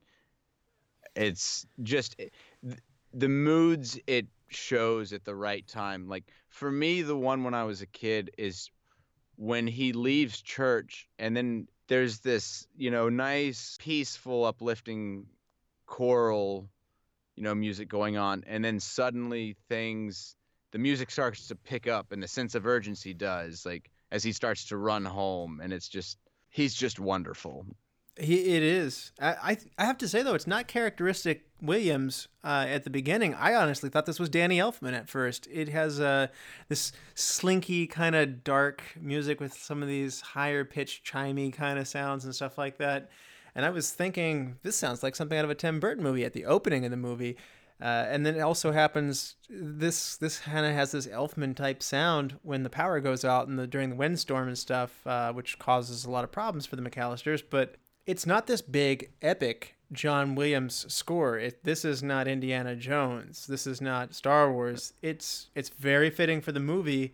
[1.16, 2.30] It's just eh,
[3.14, 6.08] the moods it shows at the right time.
[6.08, 8.70] Like for me, the one when I was a kid is
[9.36, 15.26] when he leaves church and then there's this, you know, nice, peaceful, uplifting
[15.88, 16.70] choral,
[17.36, 18.44] you know, music going on.
[18.46, 20.36] And then suddenly things
[20.74, 24.34] the music starts to pick up and the sense of urgency does like as he
[24.34, 26.18] starts to run home and it's just
[26.50, 27.66] he's just wonderful
[28.20, 29.12] he, it is.
[29.20, 33.34] I, I, I have to say though, it's not characteristic Williams uh, at the beginning.
[33.34, 35.48] I honestly thought this was Danny Elfman at first.
[35.52, 36.28] It has uh,
[36.70, 41.88] this slinky kind of dark music with some of these higher pitched chimey kind of
[41.88, 43.10] sounds and stuff like that.
[43.56, 46.34] And I was thinking, this sounds like something out of a Tim Burton movie at
[46.34, 47.38] the opening of the movie.
[47.84, 49.36] Uh, and then it also happens.
[49.50, 53.60] This this kind of has this Elfman type sound when the power goes out and
[53.60, 56.82] the during the windstorm and stuff, uh, which causes a lot of problems for the
[56.82, 57.44] McAllisters.
[57.48, 57.76] But
[58.06, 61.38] it's not this big epic John Williams score.
[61.38, 63.48] It, this is not Indiana Jones.
[63.48, 64.94] This is not Star Wars.
[65.02, 67.14] It's it's very fitting for the movie.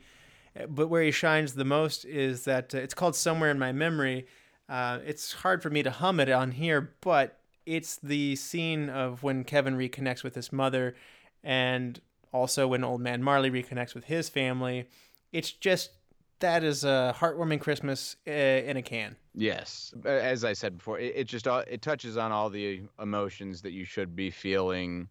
[0.67, 4.27] But where he shines the most is that uh, it's called Somewhere in My Memory.
[4.67, 7.38] Uh, it's hard for me to hum it on here, but
[7.69, 10.95] it's the scene of when Kevin reconnects with his mother
[11.43, 12.01] and
[12.33, 14.87] also when old man Marley reconnects with his family.
[15.31, 15.91] It's just
[16.39, 19.15] that is a heartwarming Christmas uh, in a can.
[19.35, 23.71] Yes, as I said before, it, it just it touches on all the emotions that
[23.71, 25.07] you should be feeling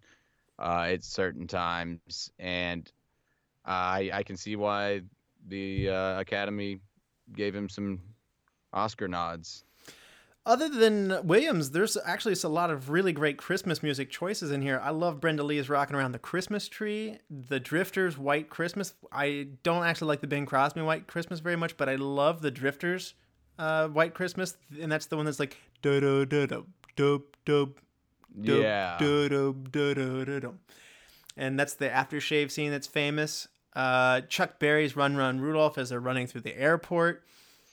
[0.59, 2.91] uh, at certain times, and
[3.65, 5.03] I I can see why
[5.47, 6.81] the uh, Academy
[7.33, 8.01] gave him some
[8.73, 9.65] Oscar nods
[10.49, 14.81] other than Williams, there's actually a lot of really great Christmas music choices in here.
[14.83, 19.85] I love Brenda Lee's "Rocking Around the Christmas Tree," the Drifters' "White Christmas." I don't
[19.85, 23.13] actually like the Bing Crosby "White Christmas" very much, but I love the Drifters'
[23.59, 26.63] uh, "White Christmas," and that's the one that's like da da da da
[26.97, 27.67] da da
[28.41, 30.51] yeah da da da da da da,
[31.37, 33.49] and that's the aftershave scene that's famous.
[33.77, 37.23] Uh, Chuck Berry's "Run Run Rudolph" as they're running through the airport.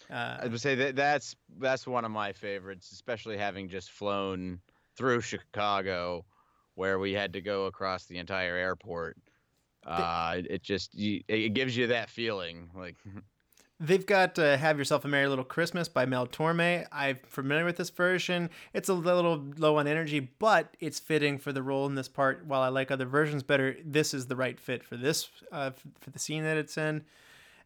[0.10, 4.60] Uh, I would say that that's that's one of my favorites, especially having just flown
[4.96, 6.26] through Chicago,
[6.76, 9.18] where we had to go across the entire airport.
[9.86, 12.96] Uh, it, just it gives you that feeling, like.
[13.78, 16.88] They've got uh, Have Yourself a Merry Little Christmas by Mel Torme.
[16.94, 18.50] I'm familiar with this version.
[18.74, 22.46] It's a little low on energy, but it's fitting for the role in this part.
[22.46, 26.10] While I like other versions better, this is the right fit for this, uh, for
[26.10, 27.04] the scene that it's in.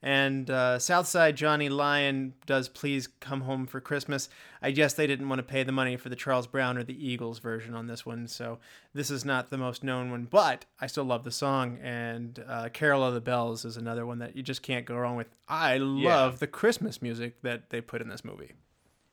[0.01, 4.29] And uh, Southside Johnny Lyon does Please Come Home for Christmas.
[4.61, 7.05] I guess they didn't want to pay the money for the Charles Brown or the
[7.07, 8.59] Eagles version on this one, so
[8.93, 11.79] this is not the most known one, but I still love the song.
[11.81, 15.17] And uh, Carol of the Bells is another one that you just can't go wrong
[15.17, 15.27] with.
[15.49, 18.53] I love the Christmas music that they put in this movie.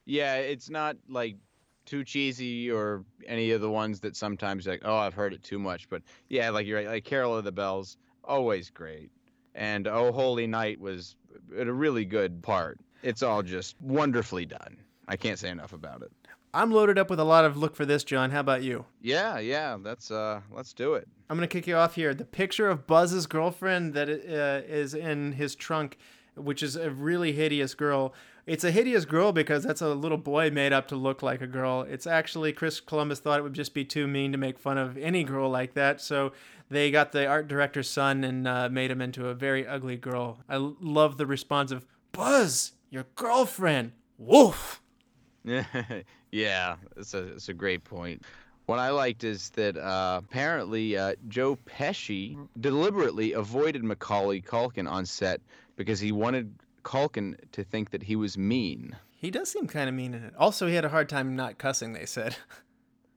[0.04, 1.36] Yeah, it's not like
[1.84, 5.58] too cheesy or any of the ones that sometimes like, oh, I've heard it too
[5.58, 5.88] much.
[5.88, 9.10] But yeah, like you're right, like Carol of the Bells, always great.
[9.56, 11.16] And Oh Holy Night was
[11.56, 12.78] a really good part.
[13.02, 14.76] It's all just wonderfully done.
[15.08, 16.12] I can't say enough about it.
[16.52, 18.30] I'm loaded up with a lot of look for this, John.
[18.30, 18.84] How about you?
[19.00, 21.08] Yeah, yeah, that's uh let's do it.
[21.28, 22.14] I'm gonna kick you off here.
[22.14, 25.98] The picture of Buzz's girlfriend that uh, is in his trunk,
[26.34, 28.14] which is a really hideous girl.
[28.46, 31.48] It's a hideous girl because that's a little boy made up to look like a
[31.48, 31.82] girl.
[31.82, 34.96] It's actually Chris Columbus thought it would just be too mean to make fun of
[34.96, 36.32] any girl like that, so
[36.68, 40.38] they got the art director's son and uh, made him into a very ugly girl.
[40.48, 43.92] I l- love the response of Buzz, your girlfriend.
[44.18, 44.80] Woof.
[46.30, 48.22] yeah, it's a it's a great point.
[48.66, 55.06] What I liked is that uh, apparently uh, Joe Pesci deliberately avoided Macaulay Culkin on
[55.06, 55.40] set
[55.76, 56.52] because he wanted
[56.82, 58.96] Culkin to think that he was mean.
[59.18, 60.34] He does seem kind of mean in it.
[60.36, 61.92] Also, he had a hard time not cussing.
[61.92, 62.36] They said.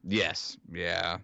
[0.07, 1.17] Yes, yeah.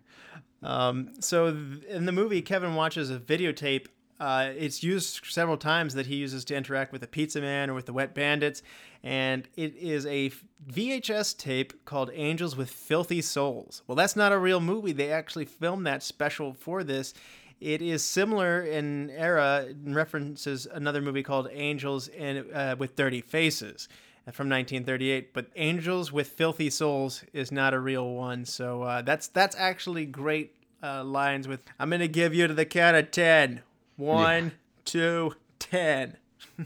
[0.66, 3.86] Um, so th- in the movie, Kevin watches a videotape.
[4.20, 7.74] Uh, it's used several times that he uses to interact with the Pizza Man or
[7.74, 8.64] with the Wet Bandits,
[9.04, 10.32] and it is a
[10.68, 13.84] VHS tape called Angels with Filthy Souls.
[13.86, 14.94] Well, that's not a real movie.
[14.94, 17.14] They actually filmed that special for this.
[17.60, 23.88] It is similar in era and references another movie called Angels uh, with Dirty Faces
[24.32, 25.34] from 1938.
[25.34, 28.46] But Angels with Filthy Souls is not a real one.
[28.46, 31.48] So uh, that's that's actually great uh, lines.
[31.48, 33.62] With I'm gonna give you to the count of ten.
[33.98, 34.52] One,
[34.86, 36.18] two, ten.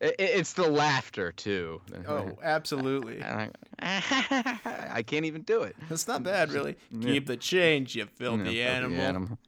[0.00, 1.80] It, it's the laughter too.
[2.06, 3.20] Oh, absolutely.
[3.82, 5.74] I can't even do it.
[5.88, 6.76] That's not bad, really.
[7.00, 9.00] Keep the change, you filthy Yeah, animal.
[9.00, 9.38] animal.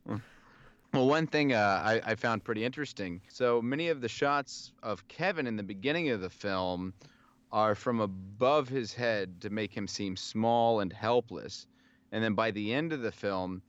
[0.92, 3.20] Well, one thing uh, I, I found pretty interesting.
[3.28, 6.94] So many of the shots of Kevin in the beginning of the film
[7.52, 11.66] are from above his head to make him seem small and helpless.
[12.10, 13.62] And then by the end of the film,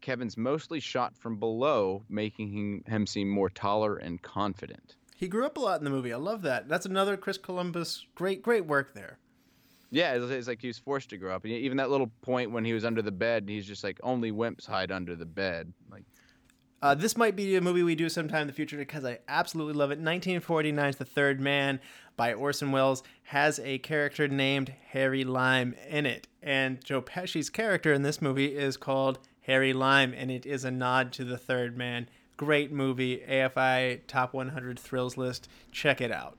[0.00, 4.96] Kevin's mostly shot from below, making him, him seem more taller and confident.
[5.16, 6.12] He grew up a lot in the movie.
[6.12, 6.68] I love that.
[6.68, 8.06] That's another Chris Columbus.
[8.14, 9.18] Great, great work there.
[9.90, 11.44] Yeah, it's, it's like he was forced to grow up.
[11.44, 14.32] And even that little point when he was under the bed, he's just like, only
[14.32, 15.72] wimps hide under the bed.
[15.90, 16.04] Like,
[16.80, 19.74] Uh, this might be a movie we do sometime in the future because I absolutely
[19.74, 20.02] love it.
[20.02, 21.80] 1949's The Third Man
[22.16, 26.28] by Orson Welles has a character named Harry Lime in it.
[26.42, 29.18] And Joe Pesci's character in this movie is called
[29.50, 32.08] Harry Lime, and it is a nod to The Third Man.
[32.36, 35.48] Great movie, AFI Top 100 Thrills list.
[35.72, 36.38] Check it out.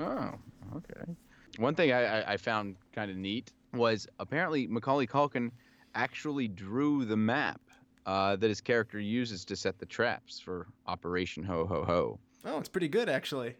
[0.00, 0.32] Oh,
[0.74, 1.12] okay.
[1.58, 5.52] One thing I, I, found kind of neat was apparently Macaulay Culkin
[5.94, 7.60] actually drew the map
[8.04, 12.18] uh, that his character uses to set the traps for Operation Ho Ho Ho.
[12.44, 13.54] Oh, it's pretty good, actually.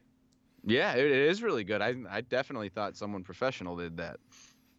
[0.64, 1.80] Yeah, it, it is really good.
[1.80, 4.18] I, I definitely thought someone professional did that.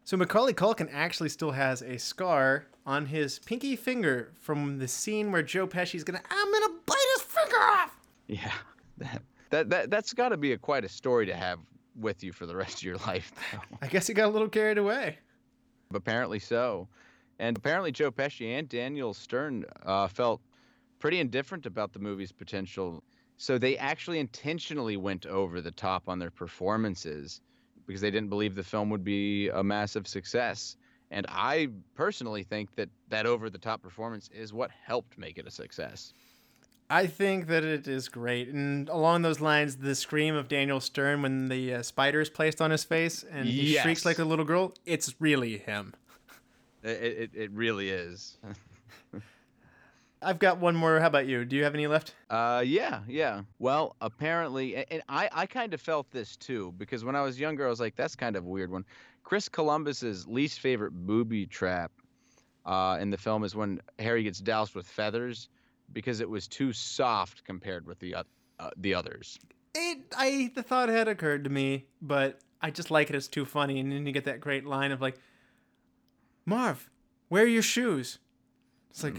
[0.09, 5.31] So Macaulay Culkin actually still has a scar on his pinky finger from the scene
[5.31, 7.95] where Joe Pesci's gonna I'm gonna bite his finger off.
[8.25, 8.51] Yeah,
[8.97, 11.59] that that, that that's got to be a quite a story to have
[11.95, 13.59] with you for the rest of your life, though.
[13.83, 15.19] I guess he got a little carried away.
[15.93, 16.87] apparently so.
[17.37, 20.41] And apparently Joe Pesci and Daniel Stern uh, felt
[20.97, 23.03] pretty indifferent about the movie's potential.
[23.37, 27.41] So they actually intentionally went over the top on their performances
[27.89, 30.77] because they didn't believe the film would be a massive success.
[31.09, 35.47] And I personally think that that over the top performance is what helped make it
[35.47, 36.13] a success.
[36.91, 41.23] I think that it is great, and along those lines, the scream of Daniel Stern
[41.23, 43.81] when the uh, spider is placed on his face and he Yes.
[43.81, 44.75] shrieks like a little girl.
[44.85, 45.95] It's really him.
[46.83, 48.37] It, it, it really is.
[50.21, 50.99] I've got one more.
[50.99, 51.45] How about you?
[51.45, 52.13] Do you have any left?
[52.29, 53.43] Uh, yeah, yeah.
[53.57, 57.65] Well, apparently, and I, I kind of felt this too because when I was younger,
[57.65, 58.85] I was like, that's kind of a weird one.
[59.23, 61.91] Chris Columbus's least favorite booby trap
[62.65, 65.47] uh, in the film is when Harry gets doused with feathers
[65.93, 68.23] because it was too soft compared with the uh,
[68.77, 69.39] the others.
[69.73, 73.15] It, I the thought had occurred to me, but I just like it.
[73.15, 75.17] It's too funny, and then you get that great line of like,
[76.45, 76.89] "Marv,
[77.29, 78.19] where are your shoes?"
[78.89, 79.15] It's like,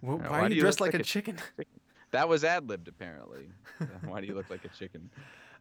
[0.00, 1.36] "Wh- why, why are you you dressed like, like a a chicken?
[2.12, 3.50] That was ad libbed apparently.
[4.04, 5.10] Why do you look like a chicken?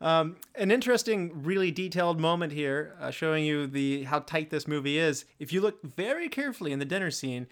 [0.02, 4.98] Um, an interesting, really detailed moment here, uh, showing you the how tight this movie
[4.98, 5.26] is.
[5.40, 7.48] If you look very carefully in the dinner scene,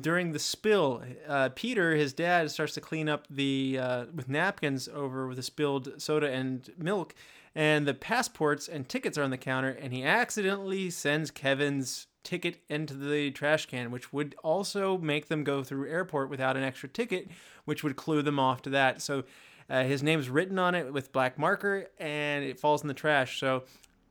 [0.00, 4.88] during the spill, uh, Peter, his dad, starts to clean up the uh, with napkins
[4.88, 7.14] over with the spilled soda and milk,
[7.54, 12.60] and the passports and tickets are on the counter, and he accidentally sends Kevin's ticket
[12.68, 16.86] into the trash can, which would also make them go through airport without an extra
[16.86, 17.26] ticket,
[17.64, 19.00] which would clue them off to that.
[19.00, 19.24] So
[19.70, 23.40] uh, his name's written on it with black marker, and it falls in the trash.
[23.40, 23.64] So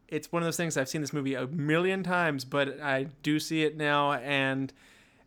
[0.07, 3.39] it's one of those things I've seen this movie a million times, but I do
[3.39, 4.74] see it now, and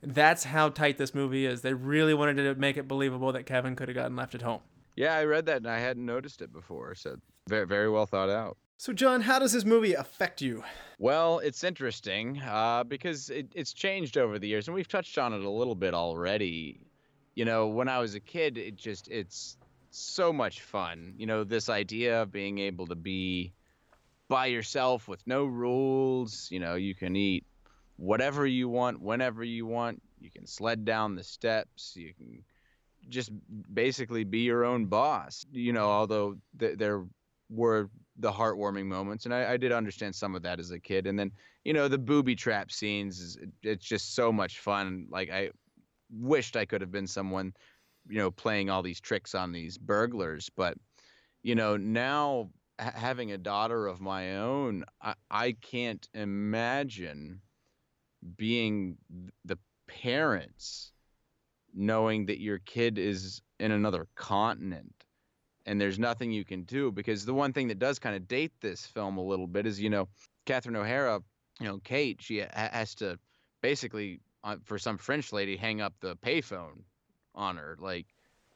[0.03, 1.63] that's how tight this movie is.
[1.63, 4.63] They really wanted to make it believable that Kevin could have gotten left at home.
[4.97, 6.97] Yeah, I read that and I hadn't noticed it before.
[6.97, 7.19] So
[7.49, 8.57] very, very well thought out.
[8.81, 10.65] So, John, how does this movie affect you?
[10.99, 15.35] Well, it's interesting uh, because it, it's changed over the years, and we've touched on
[15.35, 16.81] it a little bit already.
[17.35, 19.59] You know, when I was a kid, it just it's
[19.91, 21.13] so much fun.
[21.19, 23.53] You know, this idea of being able to be
[24.29, 26.49] by yourself with no rules.
[26.51, 27.45] You know, you can eat
[27.99, 30.01] whatever you want, whenever you want.
[30.19, 31.93] You can sled down the steps.
[31.97, 32.43] You can
[33.11, 33.31] just
[33.71, 35.45] basically be your own boss.
[35.53, 37.05] You know, although th- there
[37.51, 41.07] were the heartwarming moments, and I, I, did understand some of that as a kid.
[41.07, 41.33] And then,
[41.65, 45.07] you know, the booby trap scenes is it's just so much fun.
[45.11, 45.51] Like I
[46.11, 47.55] wished I could have been someone
[48.09, 50.77] you know playing all these tricks on these burglars but
[51.43, 52.51] you know now
[52.81, 57.41] ha- having a daughter of my own I, I can't imagine
[58.37, 58.97] being
[59.45, 60.93] the parents
[61.75, 65.00] knowing that your kid is in another continent
[65.67, 68.53] and there's nothing you can do because the one thing that does kind of date
[68.61, 70.09] this film a little bit is you know
[70.47, 71.21] Catherine O'Hara
[71.61, 73.19] you know Kate she ha- has to
[73.63, 76.83] basically uh, for some French lady hang up the payphone
[77.35, 77.77] on her.
[77.79, 78.07] Like,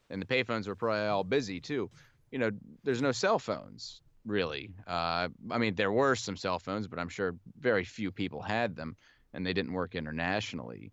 [0.09, 1.89] and the payphones were probably all busy too.
[2.31, 2.51] You know,
[2.83, 4.71] there's no cell phones really.
[4.87, 8.75] Uh, I mean, there were some cell phones, but I'm sure very few people had
[8.75, 8.95] them,
[9.33, 10.91] and they didn't work internationally.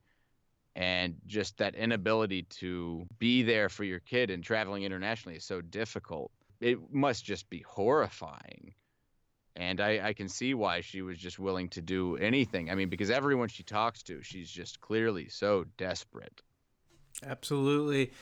[0.74, 5.60] And just that inability to be there for your kid and traveling internationally is so
[5.60, 6.30] difficult.
[6.60, 8.72] It must just be horrifying.
[9.54, 12.70] And I, I can see why she was just willing to do anything.
[12.70, 16.40] I mean, because everyone she talks to, she's just clearly so desperate.
[17.26, 18.12] Absolutely.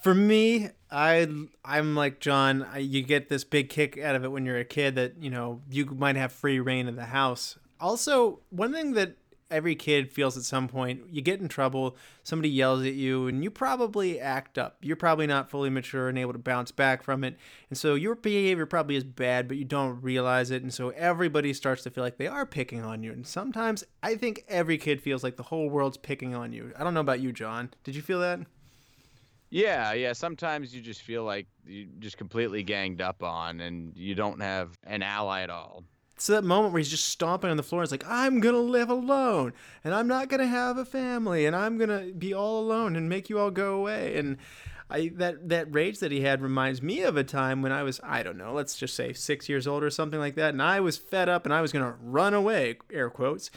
[0.00, 1.28] For me, I
[1.64, 2.62] I'm like John.
[2.62, 5.30] I, you get this big kick out of it when you're a kid that you
[5.30, 7.58] know you might have free rein of the house.
[7.80, 9.16] Also, one thing that
[9.54, 13.44] every kid feels at some point you get in trouble somebody yells at you and
[13.44, 14.78] you probably act up.
[14.82, 17.36] You're probably not fully mature and able to bounce back from it.
[17.70, 20.62] And so your behavior probably is bad but you don't realize it.
[20.62, 23.12] And so everybody starts to feel like they are picking on you.
[23.12, 26.72] And sometimes i think every kid feels like the whole world's picking on you.
[26.76, 27.70] I don't know about you john.
[27.84, 28.40] Did you feel that?
[29.50, 30.14] Yeah, yeah.
[30.14, 34.76] Sometimes you just feel like you just completely ganged up on and you don't have
[34.84, 35.84] an ally at all
[36.24, 37.82] it's that moment where he's just stomping on the floor.
[37.82, 39.52] It's like, I'm going to live alone
[39.84, 42.96] and I'm not going to have a family and I'm going to be all alone
[42.96, 44.16] and make you all go away.
[44.16, 44.38] And
[44.88, 48.00] I, that, that rage that he had reminds me of a time when I was,
[48.02, 50.54] I don't know, let's just say six years old or something like that.
[50.54, 53.50] And I was fed up and I was going to run away, air quotes.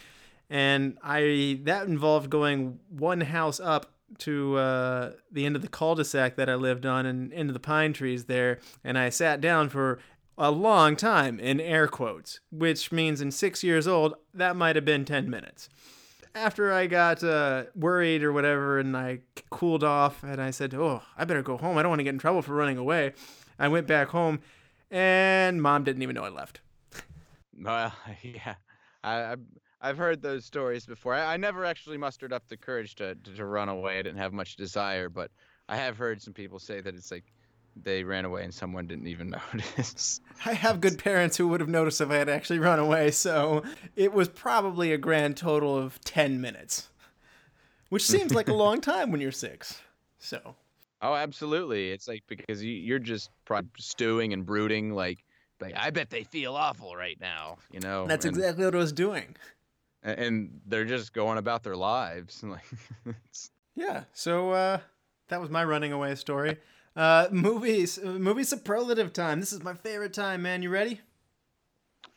[0.50, 6.36] And I, that involved going one house up to uh, the end of the cul-de-sac
[6.36, 10.00] that I lived on and into the pine trees there, and I sat down for
[10.38, 14.86] a long time in air quotes, which means in six years old, that might have
[14.86, 15.70] been 10 minutes.
[16.36, 19.20] After I got uh, worried or whatever and I
[19.50, 21.78] cooled off and I said, Oh, I better go home.
[21.78, 23.14] I don't want to get in trouble for running away.
[23.58, 24.42] I went back home
[24.92, 26.62] and mom didn't even know I left.
[27.60, 28.56] Well, yeah.
[29.04, 29.36] I,
[29.82, 31.16] I've heard those stories before.
[31.16, 34.00] I, I never actually mustered up the courage to, to, to run away.
[34.00, 35.32] I didn't have much desire, but
[35.70, 37.26] I have heard some people say that it's like
[37.84, 40.22] they ran away and someone didn't even notice.
[40.46, 43.64] I have good parents who would have noticed if I had actually run away, so
[43.96, 46.90] it was probably a grand total of 10 minutes,
[47.90, 49.82] which seems like a long time when you're six.
[50.20, 50.56] So.
[51.02, 51.92] Oh, absolutely.
[51.92, 53.30] It's like because you're just
[53.78, 55.24] stewing and brooding, like,
[55.60, 58.08] like I bet they feel awful right now, you know.
[58.08, 59.36] That's and, exactly what I was doing.
[60.04, 62.66] And they're just going about their lives, like.
[63.76, 64.04] yeah.
[64.14, 64.80] So uh,
[65.30, 66.58] that was my running away story.
[66.98, 69.40] Uh, movies, movie superlative time.
[69.40, 70.64] This is my favorite time, man.
[70.64, 71.00] You ready?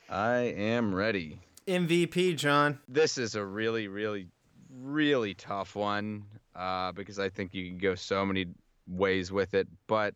[0.09, 1.39] I am ready.
[1.69, 2.81] MVP, John.
[2.89, 4.29] This is a really, really,
[4.75, 6.25] really tough one
[6.57, 8.47] uh, because I think you can go so many
[8.89, 9.69] ways with it.
[9.87, 10.15] But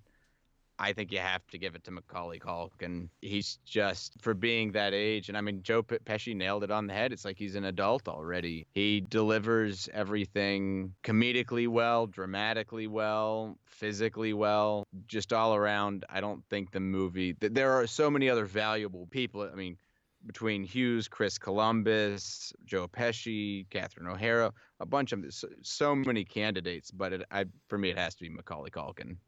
[0.78, 3.08] I think you have to give it to Macaulay Culkin.
[3.20, 6.94] He's just for being that age, and I mean Joe Pesci nailed it on the
[6.94, 7.12] head.
[7.12, 8.66] It's like he's an adult already.
[8.74, 16.04] He delivers everything comedically well, dramatically well, physically well, just all around.
[16.08, 17.34] I don't think the movie.
[17.34, 19.42] th- There are so many other valuable people.
[19.42, 19.76] I mean,
[20.26, 26.90] between Hughes, Chris Columbus, Joe Pesci, Catherine O'Hara, a bunch of so, so many candidates.
[26.90, 29.18] But it, I, for me, it has to be Macaulay Culkin.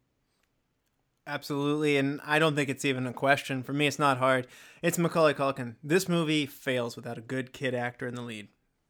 [1.27, 3.61] Absolutely, and I don't think it's even a question.
[3.61, 4.47] For me, it's not hard.
[4.81, 5.75] It's Macaulay Culkin.
[5.83, 8.47] This movie fails without a good kid actor in the lead,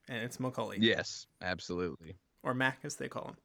[0.08, 0.78] and it's Macaulay.
[0.80, 2.16] Yes, absolutely.
[2.44, 3.38] Or Mac, as they call him.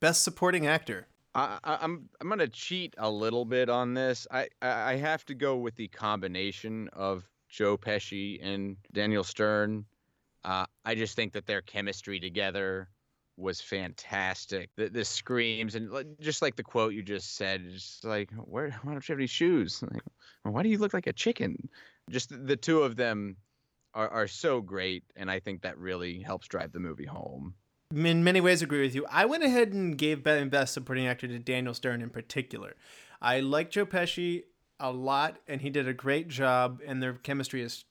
[0.00, 1.06] Best supporting actor.
[1.34, 4.26] I, I, I'm I'm gonna cheat a little bit on this.
[4.30, 9.86] I, I I have to go with the combination of Joe Pesci and Daniel Stern.
[10.44, 12.88] Uh, I just think that their chemistry together
[13.36, 14.70] was fantastic.
[14.76, 18.92] The, the screams and just like the quote you just said, just like where why
[18.92, 19.82] don't you have any shoes?
[19.82, 20.02] Like,
[20.42, 21.68] why do you look like a chicken?
[22.10, 23.36] Just the, the two of them
[23.94, 27.54] are, are so great, and I think that really helps drive the movie home.
[27.94, 29.06] in many ways agree with you.
[29.10, 32.74] I went ahead and gave best supporting actor to Daniel Stern in particular.
[33.22, 34.42] I like Joe Pesci
[34.80, 37.84] a lot, and he did a great job, and their chemistry is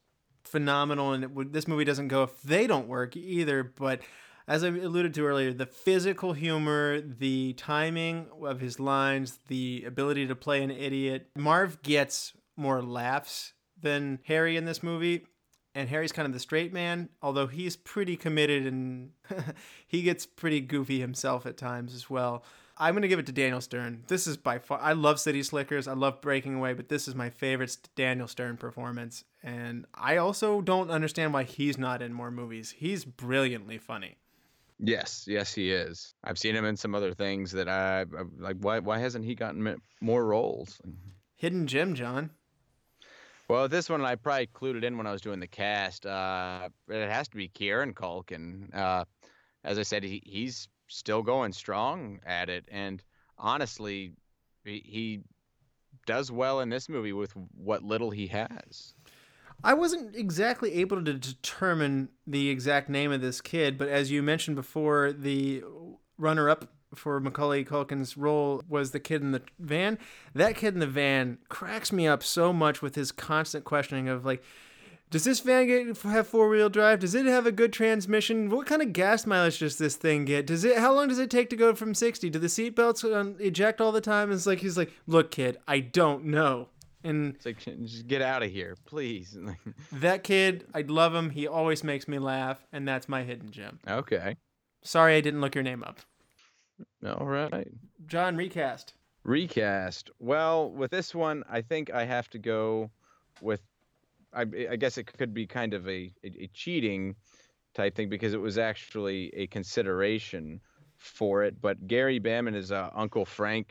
[0.44, 1.14] phenomenal.
[1.14, 3.64] And it this movie doesn't go if they don't work either.
[3.64, 4.02] But
[4.48, 10.28] as I alluded to earlier, the physical humor, the timing of his lines, the ability
[10.28, 11.30] to play an idiot.
[11.36, 15.26] Marv gets more laughs than Harry in this movie
[15.76, 19.12] and Harry's kind of the straight man, although he's pretty committed and
[19.88, 22.44] he gets pretty goofy himself at times as well.
[22.76, 24.04] I'm going to give it to Daniel Stern.
[24.08, 27.14] This is by far, I love City Slickers, I love Breaking Away, but this is
[27.14, 29.24] my favorite Daniel Stern performance.
[29.44, 32.72] And I also don't understand why he's not in more movies.
[32.78, 34.18] He's brilliantly funny.
[34.80, 36.14] Yes, yes, he is.
[36.24, 38.06] I've seen him in some other things that I
[38.38, 38.58] like.
[38.60, 40.82] Why why hasn't he gotten more roles?
[41.36, 42.32] Hidden Gem, John.
[43.50, 46.06] Well, this one I probably clued it in when I was doing the cast.
[46.06, 48.74] Uh, it has to be Kieran Culkin.
[48.74, 49.06] Uh,
[49.64, 53.04] as I said, he, he's still going strong at it, and
[53.38, 54.14] honestly,
[54.64, 55.22] he, he
[56.06, 58.94] does well in this movie with what little he has.
[59.64, 64.24] I wasn't exactly able to determine the exact name of this kid, but as you
[64.24, 65.64] mentioned before, the
[66.18, 69.98] runner up for Macaulay Culkin's role was the kid in the van.
[70.36, 74.26] That kid in the van cracks me up so much with his constant questioning of
[74.26, 74.44] like,
[75.10, 77.00] does this van get have four wheel drive?
[77.00, 78.50] Does it have a good transmission?
[78.50, 80.48] What kind of gas mileage does this thing get?
[80.48, 80.80] Does it?
[80.80, 82.32] How long does it take to go from sixty?
[82.32, 84.32] Do the seatbelts um, eject all the time?
[84.32, 86.70] It's like he's like, look, kid, I don't know.
[87.04, 89.38] And It's like just get out of here, please.
[89.92, 91.30] that kid, I love him.
[91.30, 93.80] He always makes me laugh, and that's my hidden gem.
[93.88, 94.38] okay,
[94.84, 96.00] Sorry I didn't look your name up.
[97.06, 97.68] all right.
[98.06, 98.94] John, recast.
[99.24, 100.10] Recast.
[100.20, 102.92] Well, with this one, I think I have to go
[103.42, 103.62] with.
[104.34, 104.42] I,
[104.72, 107.16] I guess it could be kind of a, a, a cheating
[107.76, 110.60] type thing because it was actually a consideration
[110.98, 111.62] for it.
[111.62, 113.70] But Gary Bamman is uh, Uncle Frank.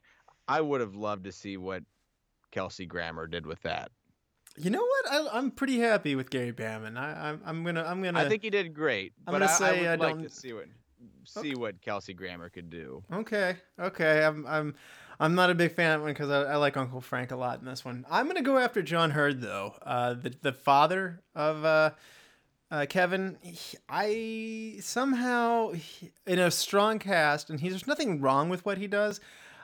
[0.48, 1.82] I would have loved to see what
[2.52, 3.90] Kelsey Grammer did with that.
[4.56, 5.10] You know what?
[5.10, 6.96] I, I'm pretty happy with Gary Bamman.
[6.98, 8.20] I, I'm, I'm gonna, I'm gonna.
[8.20, 10.28] I think he did great, I'm but gonna I, say I I like don't- to
[10.28, 10.66] see what
[11.24, 13.02] see what Kelsey Grammer could do.
[13.12, 14.22] Okay, okay.
[14.24, 14.74] I'm, I'm,
[15.18, 17.58] I'm not a big fan of one because I, I like Uncle Frank a lot
[17.60, 18.04] in this one.
[18.10, 21.90] I'm gonna go after John Heard though, uh, the the father of uh,
[22.70, 23.38] uh, Kevin.
[23.40, 28.76] He- I somehow he- in a strong cast, and he's, there's nothing wrong with what
[28.78, 29.18] he does.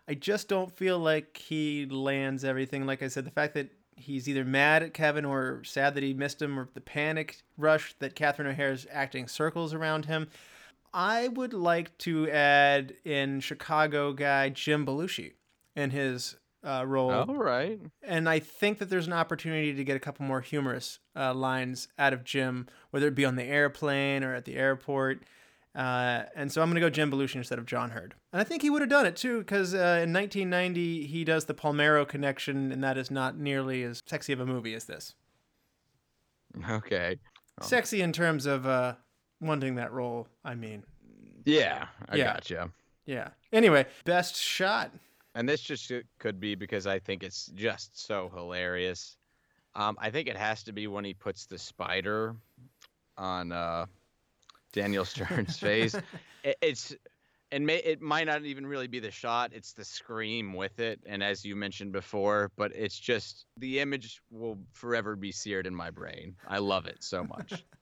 [0.08, 2.86] I just don't feel like he lands everything.
[2.86, 6.14] Like I said, the fact that he's either mad at Kevin or sad that he
[6.14, 10.28] missed him, or the panic rush that Catherine O'Hara's acting circles around him.
[10.94, 15.34] I would like to add in Chicago guy Jim Belushi
[15.76, 17.78] in his uh, role, All right.
[18.02, 21.86] and I think that there's an opportunity to get a couple more humorous uh, lines
[21.98, 25.22] out of Jim, whether it be on the airplane or at the airport.
[25.78, 28.14] Uh, and so I'm going to go Jim Belushi instead of John Heard.
[28.32, 31.44] And I think he would have done it too, because uh, in 1990 he does
[31.44, 35.14] the Palermo connection, and that is not nearly as sexy of a movie as this.
[36.68, 37.18] Okay.
[37.60, 37.64] Oh.
[37.64, 38.94] Sexy in terms of uh,
[39.40, 40.82] wanting that role, I mean.
[41.44, 42.34] Yeah, I Yeah.
[42.34, 42.70] gotcha.
[43.06, 43.28] Yeah.
[43.52, 44.90] Anyway, best shot.
[45.36, 49.16] And this just could be because I think it's just so hilarious.
[49.76, 52.34] Um, I think it has to be when he puts the spider
[53.16, 53.86] on uh,
[54.72, 55.94] Daniel Stern's face.
[56.44, 56.94] It, it's
[57.50, 61.00] and may, it might not even really be the shot; it's the scream with it.
[61.06, 65.74] And as you mentioned before, but it's just the image will forever be seared in
[65.74, 66.36] my brain.
[66.46, 67.64] I love it so much.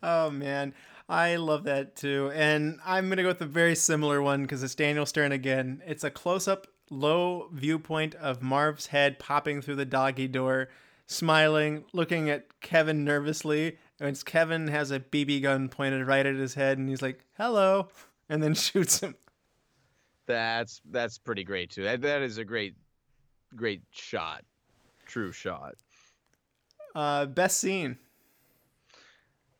[0.00, 0.74] Oh man,
[1.08, 2.30] I love that too.
[2.34, 5.82] And I'm gonna go with a very similar one because it's Daniel Stern again.
[5.84, 10.68] It's a close-up low viewpoint of Marv's head popping through the doggy door,
[11.06, 13.78] smiling, looking at Kevin nervously.
[14.02, 17.86] And Kevin has a BB gun pointed right at his head, and he's like, "Hello,"
[18.28, 19.14] and then shoots him.
[20.26, 21.84] That's that's pretty great too.
[21.84, 22.74] That that is a great
[23.54, 24.44] great shot.
[25.06, 25.76] True shot.
[26.96, 27.96] Uh, best scene.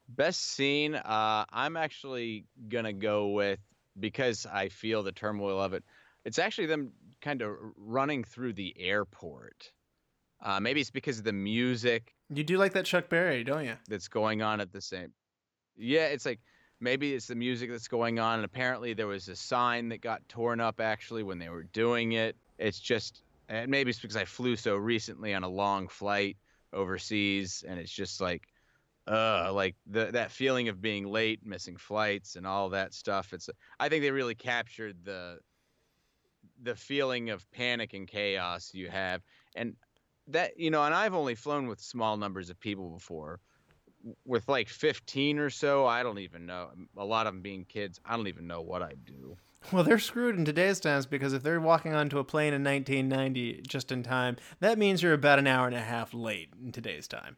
[0.09, 3.60] Best scene, uh, I'm actually gonna go with
[4.01, 5.85] because I feel the turmoil of it.
[6.24, 6.90] It's actually them
[7.20, 9.70] kind of running through the airport.
[10.43, 13.76] Uh, maybe it's because of the music You do like that Chuck Berry, don't you?
[13.88, 15.12] that's going on at the same.
[15.76, 16.40] Yeah, it's like
[16.80, 20.26] maybe it's the music that's going on, and apparently there was a sign that got
[20.28, 22.36] torn up actually when they were doing it.
[22.59, 26.36] It's just, and maybe it's because I flew so recently on a long flight
[26.72, 28.42] overseas, and it's just like,
[29.06, 33.32] uh, like the that feeling of being late, missing flights, and all that stuff.
[33.32, 35.38] It's, I think they really captured the
[36.62, 39.22] the feeling of panic and chaos you have,
[39.54, 39.74] and
[40.32, 43.40] that you know, and I've only flown with small numbers of people before
[44.26, 46.70] with like 15 or so, I don't even know.
[46.96, 49.36] A lot of them being kids, I don't even know what I'd do.
[49.70, 53.62] Well, they're screwed in today's times because if they're walking onto a plane in 1990
[53.66, 57.06] just in time, that means you're about an hour and a half late in today's
[57.06, 57.36] time.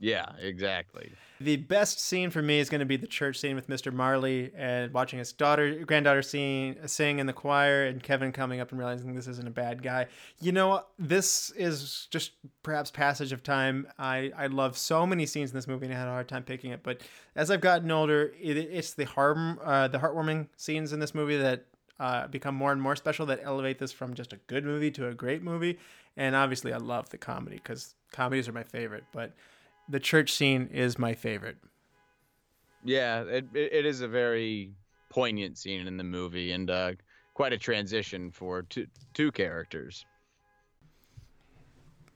[0.00, 1.12] Yeah, exactly.
[1.40, 3.92] The best scene for me is going to be the church scene with Mr.
[3.92, 8.70] Marley and watching his daughter, granddaughter sing, sing in the choir, and Kevin coming up
[8.70, 10.06] and realizing this isn't a bad guy.
[10.40, 13.88] You know, this is just perhaps passage of time.
[13.98, 16.44] I, I love so many scenes in this movie, and I had a hard time
[16.44, 16.82] picking it.
[16.84, 17.00] But
[17.34, 21.38] as I've gotten older, it, it's the harm, uh, the heartwarming scenes in this movie
[21.38, 21.64] that
[21.98, 25.08] uh, become more and more special that elevate this from just a good movie to
[25.08, 25.78] a great movie.
[26.16, 29.04] And obviously, I love the comedy because comedies are my favorite.
[29.12, 29.32] But
[29.88, 31.56] the church scene is my favorite.
[32.84, 34.70] Yeah, it, it, is a very
[35.10, 36.92] poignant scene in the movie and uh,
[37.34, 40.06] quite a transition for two, two characters.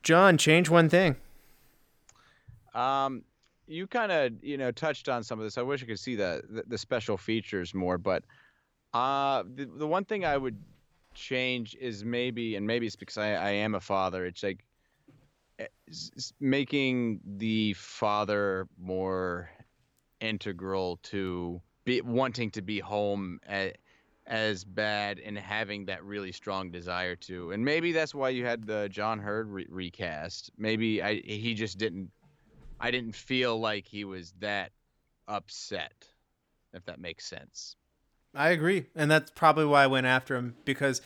[0.03, 1.17] John, change one thing.
[2.75, 3.23] Um,
[3.67, 5.59] you kind of you know touched on some of this.
[5.59, 8.25] I wish I could see the the, the special features more, but
[8.95, 10.57] uh, the, the one thing I would
[11.15, 14.27] change is maybe, and maybe it's because I, I am a father.
[14.27, 14.65] It's like
[15.59, 15.67] Eh,
[16.41, 19.51] making the father more
[20.21, 23.75] integral to be wanting to be home a-
[24.27, 27.51] as bad and having that really strong desire to.
[27.51, 30.51] And maybe that's why you had the John Heard re- recast.
[30.57, 32.11] Maybe I he just didn't
[32.81, 34.73] I didn't feel like he was that
[35.29, 36.07] upset
[36.73, 37.77] if that makes sense.
[38.35, 38.87] I agree.
[38.95, 41.03] And that's probably why I went after him because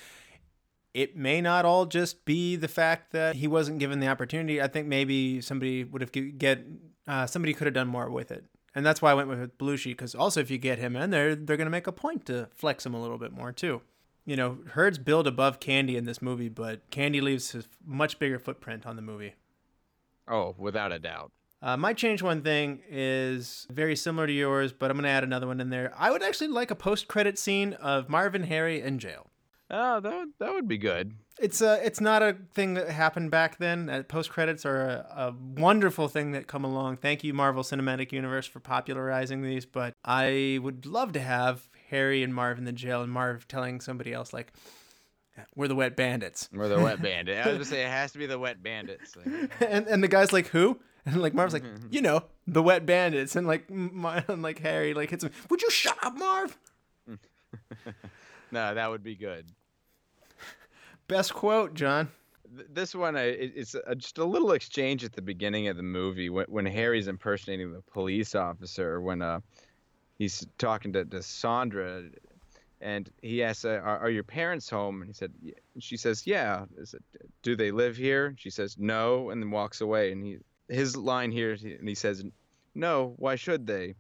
[0.97, 4.62] it may not all just be the fact that he wasn't given the opportunity.
[4.62, 6.64] I think maybe somebody would have get
[7.06, 8.47] uh, somebody could have done more with it.
[8.74, 11.35] And that's why I went with Belushi because also if you get him in there,
[11.35, 13.82] they're going to make a point to flex him a little bit more too.
[14.24, 18.39] You know, Heard's build above Candy in this movie, but Candy leaves a much bigger
[18.39, 19.35] footprint on the movie.
[20.27, 21.31] Oh, without a doubt.
[21.60, 25.24] Uh, my change one thing is very similar to yours, but I'm going to add
[25.24, 25.93] another one in there.
[25.97, 29.31] I would actually like a post credit scene of Marv and Harry in jail.
[29.71, 31.15] Oh, that would, that would be good.
[31.39, 33.91] It's a, it's not a thing that happened back then.
[33.91, 36.99] Uh, post credits are a, a wonderful thing that come along.
[36.99, 39.67] Thank you, Marvel Cinematic Universe, for popularizing these.
[39.67, 43.81] But I would love to have Harry and Marv in the jail, and Marv telling
[43.81, 44.53] somebody else like,
[45.55, 47.37] "We're the Wet Bandits," Or the wet bandit.
[47.37, 49.17] I was gonna say it has to be the wet bandits.
[49.27, 52.87] Like, and and the guy's like, "Who?" And like Marv's like, "You know, the Wet
[52.87, 55.33] Bandits," and like Mar- and like Harry like hits him.
[55.51, 56.57] Would you shut up, Marv?
[58.51, 59.47] No, that would be good.
[61.09, 62.09] Best quote, John.
[62.70, 66.66] This one, it's just a little exchange at the beginning of the movie when, when
[66.66, 69.40] Harry's impersonating the police officer when uh,
[70.18, 72.05] he's talking to, to Sandra,
[72.81, 76.27] and he asks, uh, are, "Are your parents home?" And he said, "Yeah." She says,
[76.27, 77.01] "Yeah." Said,
[77.43, 80.12] "Do they live here?" She says, "No," and then walks away.
[80.12, 82.24] And he his line here, and he says,
[82.74, 83.94] "No, why should they?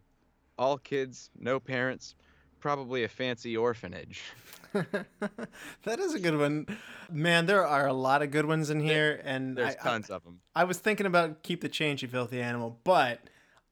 [0.58, 2.14] All kids, no parents,
[2.60, 4.22] probably a fancy orphanage."
[4.72, 6.66] that is a good one.
[7.10, 10.10] Man, there are a lot of good ones in here, and There's I, I- tons
[10.10, 10.40] of them.
[10.54, 13.20] I was thinking about keep the change, you filthy animal, but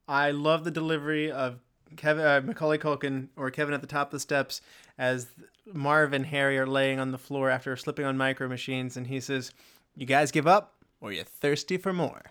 [0.08, 1.58] I love the delivery of
[1.96, 4.60] Kevin uh, Macaulay Culkin or Kevin at the top of the steps
[4.98, 5.28] as
[5.72, 9.20] Marv and Harry are laying on the floor after slipping on micro machines, and he
[9.20, 9.52] says,
[9.96, 12.22] "You guys give up, or you're thirsty for more."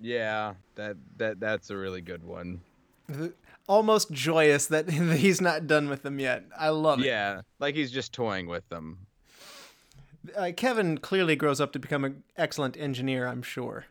[0.00, 2.60] Yeah, that that that's a really good one.
[3.70, 6.42] Almost joyous that he's not done with them yet.
[6.58, 7.06] I love it.
[7.06, 9.06] Yeah, like he's just toying with them.
[10.36, 13.28] Uh, Kevin clearly grows up to become an excellent engineer.
[13.28, 13.84] I'm sure.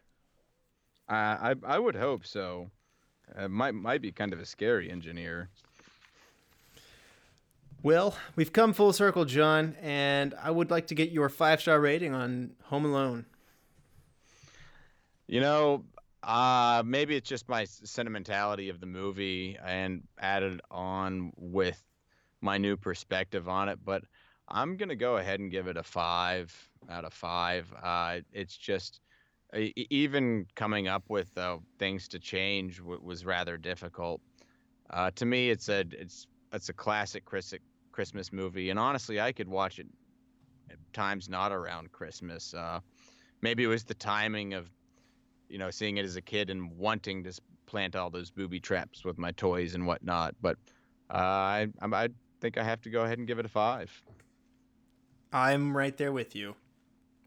[1.08, 2.72] Uh, I I would hope so.
[3.34, 5.48] Uh, might might be kind of a scary engineer.
[7.82, 11.80] Well, we've come full circle, John, and I would like to get your five star
[11.80, 13.26] rating on Home Alone.
[15.26, 15.86] You know,
[16.24, 21.82] uh, maybe it's just my sentimentality of the movie and added on with
[22.42, 24.04] my new perspective on it, but
[24.48, 26.54] I'm gonna go ahead and give it a five
[26.90, 27.72] out of five.
[27.82, 29.02] Uh, it's just
[29.54, 34.22] even coming up with uh, things to change w- was rather difficult.
[34.90, 39.48] Uh, to me, it's a it's it's a classic Christmas movie, and honestly, I could
[39.48, 39.88] watch it
[40.72, 42.54] at times not around Christmas.
[42.54, 42.80] Uh,
[43.42, 44.70] maybe it was the timing of
[45.50, 47.34] you know, seeing it as a kid and wanting to
[47.66, 50.36] plant all those booby traps with my toys and whatnot.
[50.42, 50.58] But
[51.14, 52.10] uh, I, I
[52.40, 53.92] think I have to go ahead and give it a five.
[55.32, 56.56] I'm right there with you.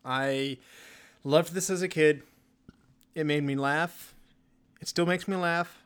[0.04, 0.58] I
[1.24, 2.22] loved this as a kid.
[3.14, 4.14] It made me laugh.
[4.80, 5.82] It still makes me laugh.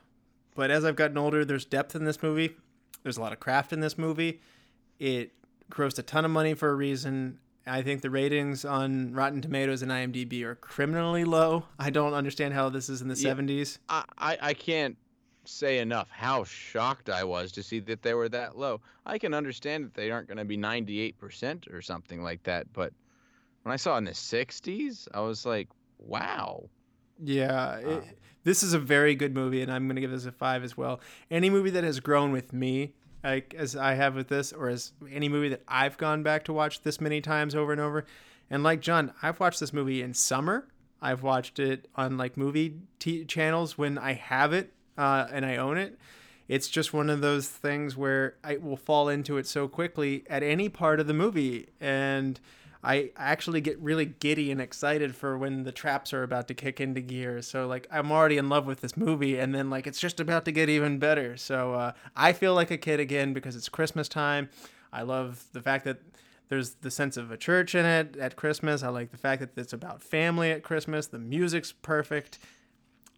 [0.55, 2.55] But as I've gotten older, there's depth in this movie.
[3.03, 4.41] There's a lot of craft in this movie.
[4.99, 5.31] It
[5.71, 7.39] grossed a ton of money for a reason.
[7.67, 11.65] I think the ratings on Rotten Tomatoes and IMDb are criminally low.
[11.77, 13.77] I don't understand how this is in the yeah, 70s.
[13.89, 14.97] I, I can't
[15.45, 18.81] say enough how shocked I was to see that they were that low.
[19.05, 22.93] I can understand that they aren't going to be 98% or something like that, but
[23.63, 25.67] when I saw in the 60s, I was like,
[25.99, 26.69] wow.
[27.21, 27.89] Yeah, uh.
[27.89, 28.03] it,
[28.43, 30.77] this is a very good movie, and I'm going to give this a five as
[30.77, 31.01] well.
[31.29, 34.93] Any movie that has grown with me like as I have with this, or as
[35.11, 38.05] any movie that I've gone back to watch this many times over and over.
[38.49, 40.67] And like John, I've watched this movie in summer.
[41.01, 45.57] I've watched it on like movie t- channels when I have it uh, and I
[45.57, 45.97] own it.
[46.47, 50.43] It's just one of those things where I will fall into it so quickly at
[50.43, 52.39] any part of the movie, and
[52.83, 56.79] I actually get really giddy and excited for when the traps are about to kick
[56.79, 57.41] into gear.
[57.41, 60.45] So like I'm already in love with this movie, and then like it's just about
[60.45, 61.37] to get even better.
[61.37, 64.49] So uh, I feel like a kid again because it's Christmas time.
[64.93, 65.97] I love the fact that
[66.49, 68.83] there's the sense of a church in it at Christmas.
[68.83, 71.07] I like the fact that it's about family at Christmas.
[71.07, 72.39] The music's perfect.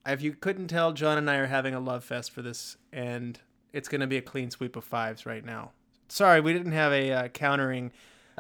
[0.06, 3.40] If you couldn't tell, John and I are having a love fest for this, and
[3.73, 5.72] it's going to be a clean sweep of fives right now.
[6.07, 7.91] Sorry, we didn't have a uh, countering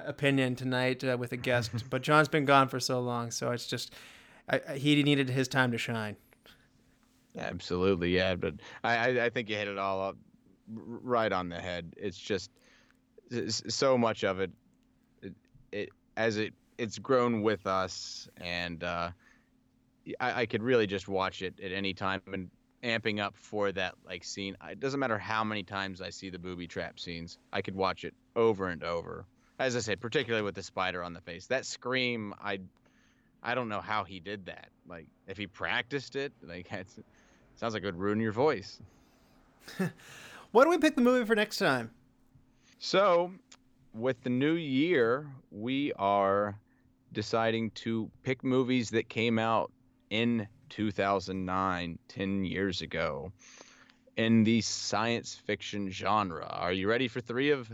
[0.05, 3.67] opinion tonight uh, with a guest, but John's been gone for so long, so it's
[3.67, 3.93] just
[4.49, 6.15] I, he needed his time to shine.
[7.37, 8.35] Absolutely, yeah.
[8.35, 10.17] But I, I think you hit it all up
[10.67, 11.93] right on the head.
[11.97, 12.51] It's just
[13.67, 14.51] so much of it,
[15.21, 15.33] it,
[15.71, 19.11] it as it it's grown with us, and uh,
[20.19, 22.49] I, I could really just watch it at any time and
[22.83, 24.55] amping up for that like scene.
[24.69, 27.37] It doesn't matter how many times I see the booby trap scenes.
[27.53, 29.25] I could watch it over and over
[29.59, 32.59] as I said, particularly with the spider on the face, that scream, I,
[33.43, 34.69] I don't know how he did that.
[34.87, 36.87] Like, if he practiced it, like, it
[37.57, 38.79] sounds like it would ruin your voice.
[40.51, 41.91] Why don't we pick the movie for next time?
[42.79, 43.31] So,
[43.93, 46.57] with the new year, we are
[47.11, 49.71] deciding to pick movies that came out
[50.09, 53.31] in 2009, 10 years ago,
[54.15, 56.45] in the science fiction genre.
[56.45, 57.69] Are you ready for three of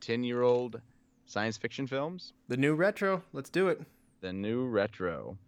[0.00, 0.80] 10 year old
[1.26, 2.32] science fiction films.
[2.48, 3.22] The new retro.
[3.32, 3.80] Let's do it.
[4.20, 5.38] The new retro.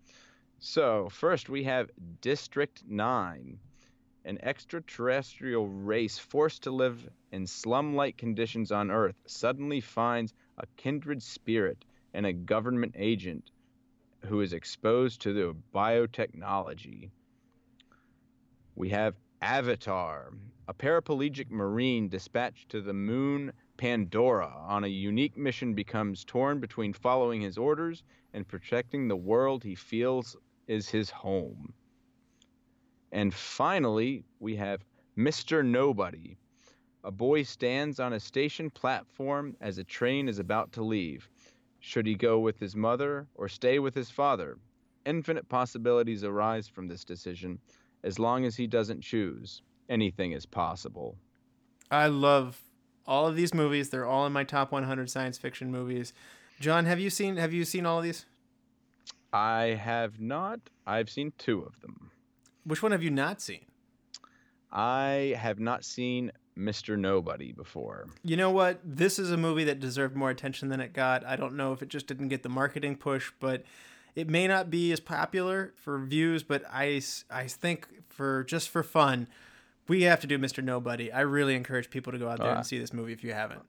[0.58, 1.90] So, first we have
[2.20, 3.58] District 9.
[4.24, 10.66] An extraterrestrial race forced to live in slum like conditions on Earth suddenly finds a
[10.76, 11.84] kindred spirit
[12.14, 13.50] and a government agent
[14.24, 17.10] who is exposed to the biotechnology.
[18.74, 20.32] We have Avatar,
[20.66, 26.92] a paraplegic marine dispatched to the moon Pandora, on a unique mission, becomes torn between
[26.92, 30.36] following his orders and protecting the world he feels
[30.66, 31.72] is his home.
[33.12, 34.84] And finally, we have
[35.16, 35.64] Mr.
[35.64, 36.36] Nobody.
[37.04, 41.28] A boy stands on a station platform as a train is about to leave.
[41.78, 44.58] Should he go with his mother or stay with his father?
[45.04, 47.60] Infinite possibilities arise from this decision.
[48.02, 51.16] As long as he doesn't choose, anything is possible.
[51.90, 52.60] I love
[53.06, 53.90] all of these movies.
[53.90, 56.12] They're all in my top 100 science fiction movies.
[56.60, 58.26] John, have you seen have you seen all of these?
[59.32, 60.60] I have not.
[60.86, 62.10] I've seen two of them.
[62.64, 63.66] Which one have you not seen?
[64.72, 66.98] I have not seen Mr.
[66.98, 68.08] Nobody before.
[68.24, 68.80] You know what?
[68.82, 71.24] This is a movie that deserved more attention than it got.
[71.24, 73.64] I don't know if it just didn't get the marketing push, but
[74.14, 78.82] it may not be as popular for views, but I, I think for just for
[78.82, 79.28] fun,
[79.88, 80.62] we have to do Mr.
[80.62, 81.12] Nobody.
[81.12, 83.32] I really encourage people to go out there uh, and see this movie if you
[83.32, 83.62] haven't.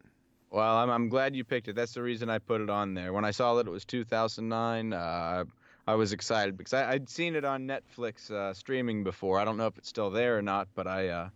[0.50, 1.76] Well, I'm, I'm glad you picked it.
[1.76, 3.12] That's the reason I put it on there.
[3.14, 5.44] When I saw that it was 2009, uh,
[5.88, 9.40] I was excited because I, would seen it on Netflix uh, streaming before.
[9.40, 11.30] I don't know if it's still there or not, but I uh,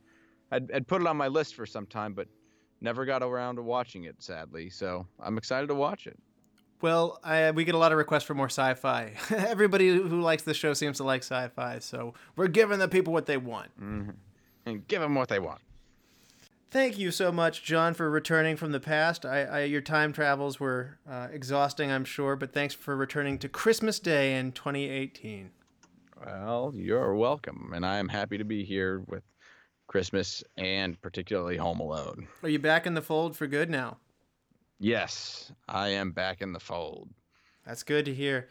[0.51, 2.13] I'd, I'd, put it on my list for some time.
[2.13, 2.27] But
[2.81, 4.69] never got around to watching it, sadly.
[4.69, 6.17] So I'm excited to watch it.
[6.81, 9.13] Well, I, we get a lot of requests for more sci-fi.
[9.29, 13.27] Everybody who likes the show seems to like sci-fi, so we're giving the people what
[13.27, 13.69] they want.
[14.65, 15.61] And give them what they want.
[16.69, 19.25] Thank you so much, John, for returning from the past.
[19.25, 23.49] I, I your time travels were uh, exhausting, I'm sure, but thanks for returning to
[23.49, 25.51] Christmas Day in 2018.
[26.25, 29.23] Well, you're welcome, and I am happy to be here with
[29.87, 32.29] Christmas and particularly Home Alone.
[32.41, 33.97] Are you back in the fold for good now?
[34.79, 37.09] Yes, I am back in the fold.
[37.65, 38.47] That's good to hear.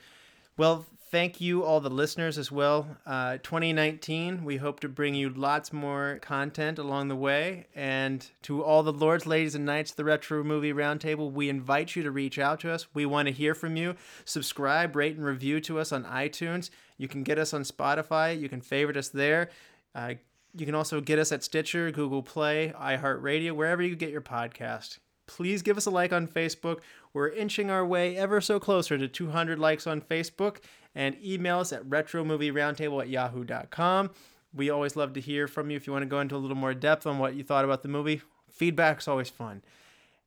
[0.59, 2.87] Well, thank you, all the listeners, as well.
[3.05, 7.67] Uh, 2019, we hope to bring you lots more content along the way.
[7.75, 12.03] And to all the lords, ladies, and knights the Retro Movie Roundtable, we invite you
[12.03, 12.87] to reach out to us.
[12.95, 13.97] We want to hear from you.
[14.25, 16.71] Subscribe, rate, and review to us on iTunes.
[16.97, 18.39] You can get us on Spotify.
[18.39, 19.51] You can favorite us there.
[19.95, 20.15] Uh,
[20.55, 24.99] you can also get us at Stitcher, Google Play, iHeartRadio, wherever you get your podcast.
[25.27, 26.81] Please give us a like on Facebook.
[27.13, 30.57] We're inching our way ever so closer to 200 likes on Facebook.
[30.95, 34.11] And email us at retromovieroundtable at yahoo.com.
[34.53, 36.57] We always love to hear from you if you want to go into a little
[36.57, 38.23] more depth on what you thought about the movie.
[38.51, 39.63] Feedback's always fun.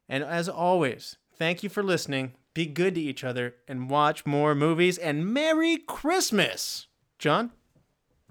[0.07, 2.33] And as always, thank you for listening.
[2.53, 4.97] Be good to each other and watch more movies.
[4.97, 6.87] And Merry Christmas!
[7.19, 7.51] John?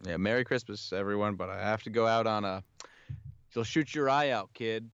[0.06, 1.34] Yeah, Merry Christmas, everyone.
[1.34, 2.62] But I have to go out on a.
[3.54, 4.90] You'll shoot your eye out, kid.